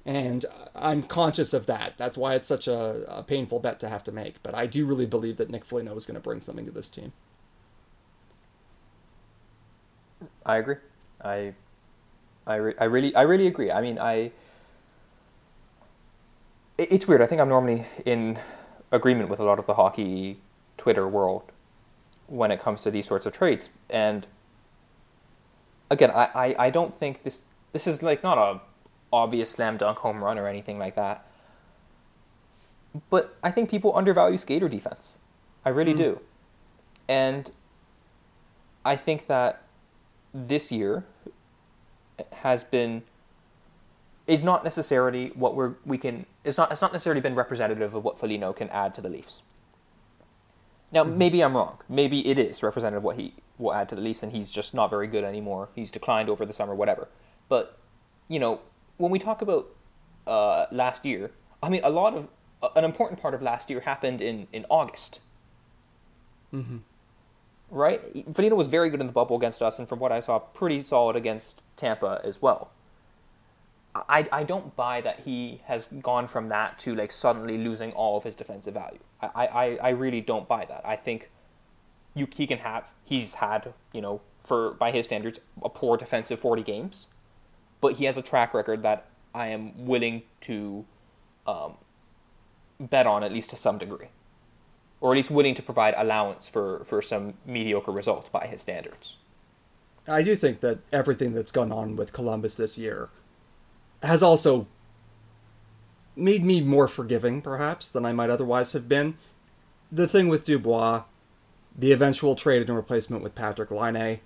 [0.06, 0.46] And
[0.76, 1.94] I'm conscious of that.
[1.98, 4.42] That's why it's such a, a painful bet to have to make.
[4.42, 6.88] But I do really believe that Nick Foligno is going to bring something to this
[6.88, 7.12] team.
[10.46, 10.78] I agree.
[11.22, 11.56] I,
[12.46, 13.70] I, re- I really, I really agree.
[13.70, 14.32] I mean, I
[16.78, 17.22] it's weird.
[17.22, 18.40] I think I'm normally in
[18.92, 20.40] agreement with a lot of the hockey
[20.78, 21.44] Twitter world
[22.28, 23.70] when it comes to these sorts of trades.
[23.90, 24.28] And
[25.90, 27.42] again, I, I, I don't think this
[27.74, 28.62] this is like not a
[29.12, 31.26] obvious slam dunk home run or anything like that.
[33.10, 35.20] But I think people undervalue skater defense.
[35.64, 35.98] I really mm.
[35.98, 36.20] do.
[37.08, 37.52] And
[38.84, 39.62] I think that
[40.34, 41.06] this year
[42.32, 43.04] has been
[44.26, 48.04] is not necessarily what we're we can it's not it's not necessarily been representative of
[48.04, 49.44] what Foligno can add to the Leafs.
[50.92, 51.80] Now maybe I'm wrong.
[51.90, 54.74] Maybe it is representative of what he will add to the Leafs, and he's just
[54.74, 55.70] not very good anymore.
[55.76, 57.08] He's declined over the summer, whatever.
[57.50, 57.78] But
[58.28, 58.62] you know,
[58.98, 59.68] when we talk about
[60.26, 61.32] uh, last year,
[61.62, 62.28] I mean, a lot of
[62.76, 65.20] an important part of last year happened in in August.
[66.54, 66.78] Mm-hmm.
[67.70, 68.02] Right,
[68.34, 70.82] Foligno was very good in the bubble against us, and from what I saw, pretty
[70.82, 72.72] solid against Tampa as well.
[73.94, 78.18] I, I don't buy that he has gone from that to like suddenly losing all
[78.18, 79.00] of his defensive value.
[79.22, 80.82] I, I, I really don't buy that.
[80.86, 81.30] I think
[82.14, 86.40] you he can have he's had, you know, for by his standards, a poor defensive
[86.40, 87.08] forty games.
[87.80, 89.06] But he has a track record that
[89.36, 90.86] I am willing to
[91.46, 91.76] um,
[92.80, 94.08] bet on at least to some degree.
[95.00, 99.18] Or at least willing to provide allowance for, for some mediocre results by his standards.
[100.08, 103.10] I do think that everything that's gone on with Columbus this year
[104.02, 104.66] has also
[106.18, 109.18] made me more forgiving, perhaps, than I might otherwise have been.
[109.92, 111.04] The thing with Dubois,
[111.78, 114.20] the eventual trade and replacement with Patrick Laine.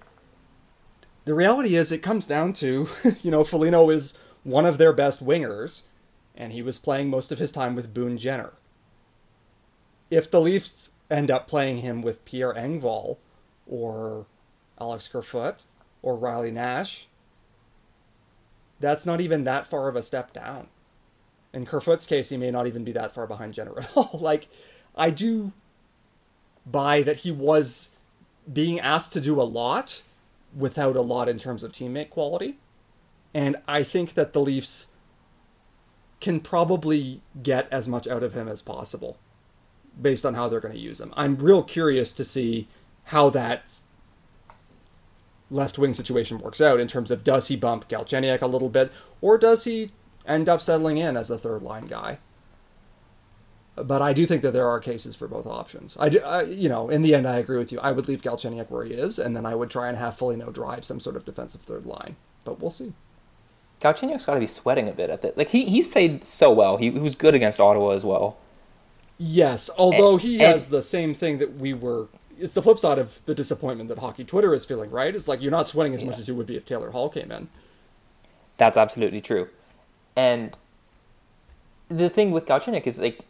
[1.26, 2.88] The reality is, it comes down to,
[3.22, 5.84] you know, Foligno is one of their best wingers,
[6.36, 8.54] and he was playing most of his time with Boone Jenner.
[10.10, 13.18] If the Leafs end up playing him with Pierre Engvall,
[13.68, 14.26] or
[14.80, 15.58] Alex Kerfoot,
[16.02, 17.08] or Riley Nash,
[18.80, 20.68] that's not even that far of a step down.
[21.54, 24.20] In Kerfoot's case, he may not even be that far behind Jenner at all.
[24.22, 24.48] like,
[24.96, 25.52] I do
[26.66, 27.90] buy that he was
[28.52, 30.02] being asked to do a lot
[30.56, 32.58] without a lot in terms of teammate quality.
[33.34, 34.88] And I think that the Leafs
[36.20, 39.18] can probably get as much out of him as possible
[40.00, 41.14] based on how they're going to use him.
[41.18, 42.68] I'm real curious to see
[43.06, 43.80] how that
[45.50, 48.92] left wing situation works out in terms of does he bump Galchenyuk a little bit
[49.20, 49.92] or does he
[50.28, 52.20] end up settling in as a third line guy?
[53.76, 55.96] But I do think that there are cases for both options.
[56.00, 57.80] I, do, I you know, in the end, I agree with you.
[57.80, 60.52] I would leave Galchenyuk where he is, and then I would try and have Foligno
[60.52, 62.18] drive some sort of defensive third line.
[62.44, 62.94] But we'll see.
[63.80, 65.38] Galchenyuk's got to be sweating a bit at that.
[65.38, 66.78] Like he he's played so well.
[66.78, 68.38] He, he was good against Ottawa as well.
[69.18, 72.08] Yes, although And- he and- has the same thing that we were.
[72.38, 75.16] It's the flip side of the disappointment that hockey Twitter is feeling, right?
[75.16, 77.32] It's like you're not sweating as much as you would be if Taylor Hall came
[77.32, 77.50] in.
[78.58, 79.48] That's absolutely true.
[80.16, 80.58] And
[81.90, 83.26] the thing with Galchenyuk is like,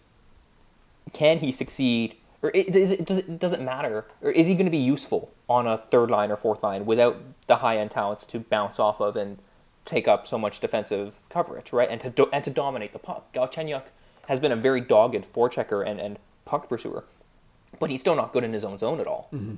[1.13, 4.65] can he succeed, or is it, does it does it matter, or is he going
[4.65, 8.25] to be useful on a third line or fourth line without the high end talents
[8.27, 9.37] to bounce off of and
[9.85, 11.89] take up so much defensive coverage, right?
[11.89, 13.33] And to do, and to dominate the puck.
[13.33, 13.83] Galchenyuk
[14.27, 17.03] has been a very dogged forechecker and and puck pursuer,
[17.79, 19.27] but he's still not good in his own zone at all.
[19.33, 19.55] Mm-hmm.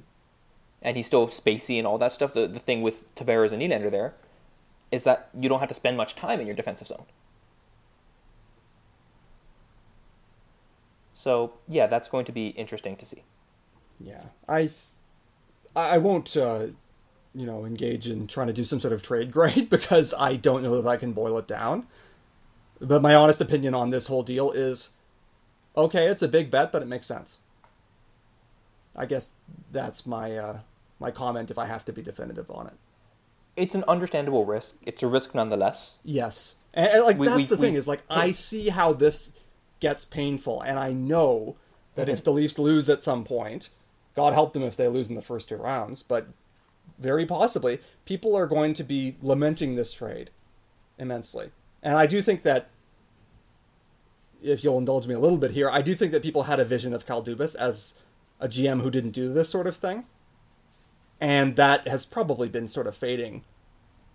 [0.81, 2.33] And he's still spacey and all that stuff.
[2.33, 4.13] The the thing with Tavares and Nylander there
[4.93, 7.05] is that you don't have to spend much time in your defensive zone.
[11.13, 13.23] So yeah, that's going to be interesting to see.
[13.99, 14.69] Yeah, I,
[15.75, 16.67] I won't, uh,
[17.33, 20.61] you know, engage in trying to do some sort of trade grade because I don't
[20.61, 21.87] know that I can boil it down.
[22.79, 24.91] But my honest opinion on this whole deal is,
[25.75, 27.39] okay, it's a big bet, but it makes sense.
[28.95, 29.33] I guess
[29.71, 30.59] that's my uh,
[30.99, 32.73] my comment if I have to be definitive on it.
[33.55, 34.77] It's an understandable risk.
[34.83, 35.99] It's a risk nonetheless.
[36.03, 39.31] Yes, and, and, like We- that's we- the thing is like I see how this
[39.79, 41.55] gets painful, and I know
[41.95, 42.23] that if mhm.
[42.23, 43.69] the Leafs lose at some point,
[44.15, 46.27] God help them if they lose in the first two rounds, but
[46.97, 50.29] very possibly people are going to be lamenting this trade
[50.97, 51.51] immensely,
[51.81, 52.69] and I do think that.
[54.41, 56.65] If you'll indulge me a little bit here, I do think that people had a
[56.65, 57.93] vision of Kyle Dubas as
[58.41, 60.03] a GM who didn't do this sort of thing.
[61.19, 63.43] And that has probably been sort of fading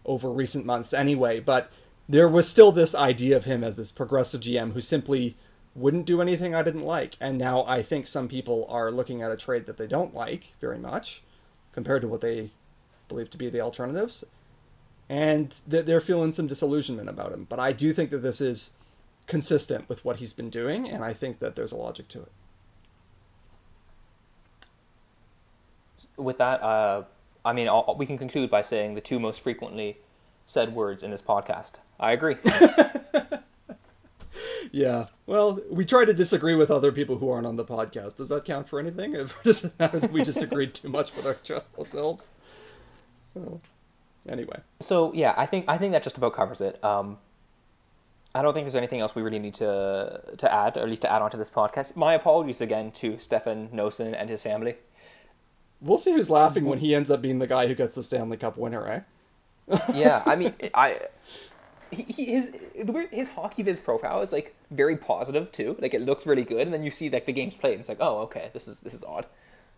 [0.05, 1.73] over recent months anyway, but
[2.09, 5.37] there was still this idea of him as this progressive GM who simply
[5.75, 7.17] wouldn't do anything I didn't like.
[7.21, 10.53] And now I think some people are looking at a trade that they don't like
[10.61, 11.23] very much
[11.73, 12.51] compared to what they
[13.09, 14.25] believe to be the alternatives.
[15.09, 17.47] And they're feeling some disillusionment about him.
[17.49, 18.73] But I do think that this is
[19.27, 22.33] consistent with what he's been doing, and I think that there's a logic to it.
[26.19, 27.05] With that, uh,
[27.45, 29.99] I mean, I'll, we can conclude by saying the two most frequently
[30.47, 31.75] said words in this podcast.
[31.99, 32.37] I agree.
[34.73, 35.07] Yeah.
[35.27, 38.17] Well, we try to disagree with other people who aren't on the podcast.
[38.17, 39.15] Does that count for anything?
[39.15, 41.27] If does it matter that we just agreed too much with
[41.79, 42.29] ourselves?
[43.39, 43.61] Oh.
[44.29, 44.61] Anyway.
[44.81, 46.83] so yeah, I think I think that just about covers it.
[46.85, 47.19] Um,
[48.35, 51.03] I don't think there's anything else we really need to to add, or at least
[51.03, 51.97] to add on to this podcast.
[51.97, 54.77] My apologies again to Stefan Noesen and his family.
[55.81, 58.37] We'll see who's laughing when he ends up being the guy who gets the Stanley
[58.37, 59.77] Cup winner, eh?
[59.95, 61.01] yeah, I mean, I
[61.91, 62.53] he, he his
[63.11, 65.77] his HockeyViz profile is like very positive too.
[65.79, 67.89] Like it looks really good, and then you see like the games played, and it's
[67.89, 69.27] like, oh, okay, this is this is odd.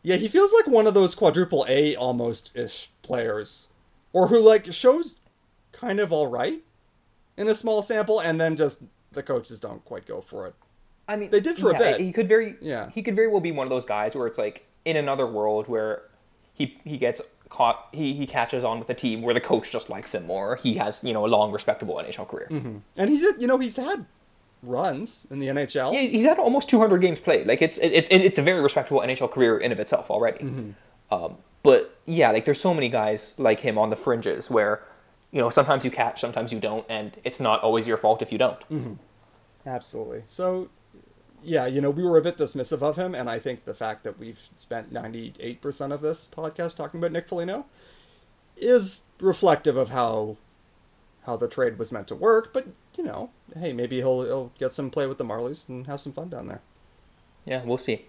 [0.02, 3.68] Yeah, he feels like one of those quadruple A almost ish players,
[4.12, 5.20] or who like shows
[5.72, 6.62] kind of all right
[7.36, 8.82] in a small sample, and then just
[9.12, 10.54] the coaches don't quite go for it.
[11.08, 12.00] I mean, They did for a bit.
[12.00, 12.90] He could very Yeah.
[12.90, 15.68] He could very well be one of those guys where it's like in another world
[15.68, 16.02] where
[16.54, 19.90] he he gets caught he he catches on with a team where the coach just
[19.90, 22.48] likes him or he has you know a long respectable NHL career.
[22.50, 22.78] Mm-hmm.
[22.96, 24.06] And he did, you know, he's had
[24.62, 25.92] runs in the NHL.
[25.92, 27.46] Yeah, he's had almost 200 games played.
[27.46, 30.44] Like it's it's it's a very respectable NHL career in of itself already.
[30.44, 31.14] Mm-hmm.
[31.14, 34.82] Um, but yeah, like there's so many guys like him on the fringes where
[35.30, 38.32] you know sometimes you catch, sometimes you don't, and it's not always your fault if
[38.32, 38.60] you don't.
[38.70, 38.94] Mm-hmm.
[39.66, 40.22] Absolutely.
[40.26, 40.70] So,
[41.42, 44.04] yeah, you know, we were a bit dismissive of him, and I think the fact
[44.04, 47.66] that we've spent 98% of this podcast talking about Nick Foligno
[48.56, 50.36] is reflective of how
[51.26, 52.66] how the trade was meant to work, but,
[52.96, 56.12] you know, hey, maybe he'll, he'll get some play with the Marlies and have some
[56.12, 56.62] fun down there.
[57.44, 58.06] Yeah, we'll see.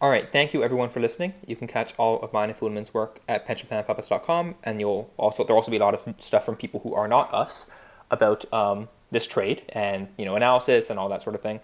[0.00, 1.34] All right, thank you everyone for listening.
[1.46, 5.56] You can catch all of mine and Fulemin's work at pensionplanpuppets.com, and you'll also there'll
[5.58, 7.70] also be a lot of stuff from people who are not us
[8.10, 11.60] about um, this trade and you know analysis and all that sort of thing.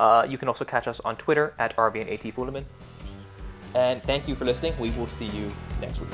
[0.00, 2.08] Uh, you can also catch us on Twitter at RV and
[3.74, 4.72] And thank you for listening.
[4.80, 6.08] We will see you next week.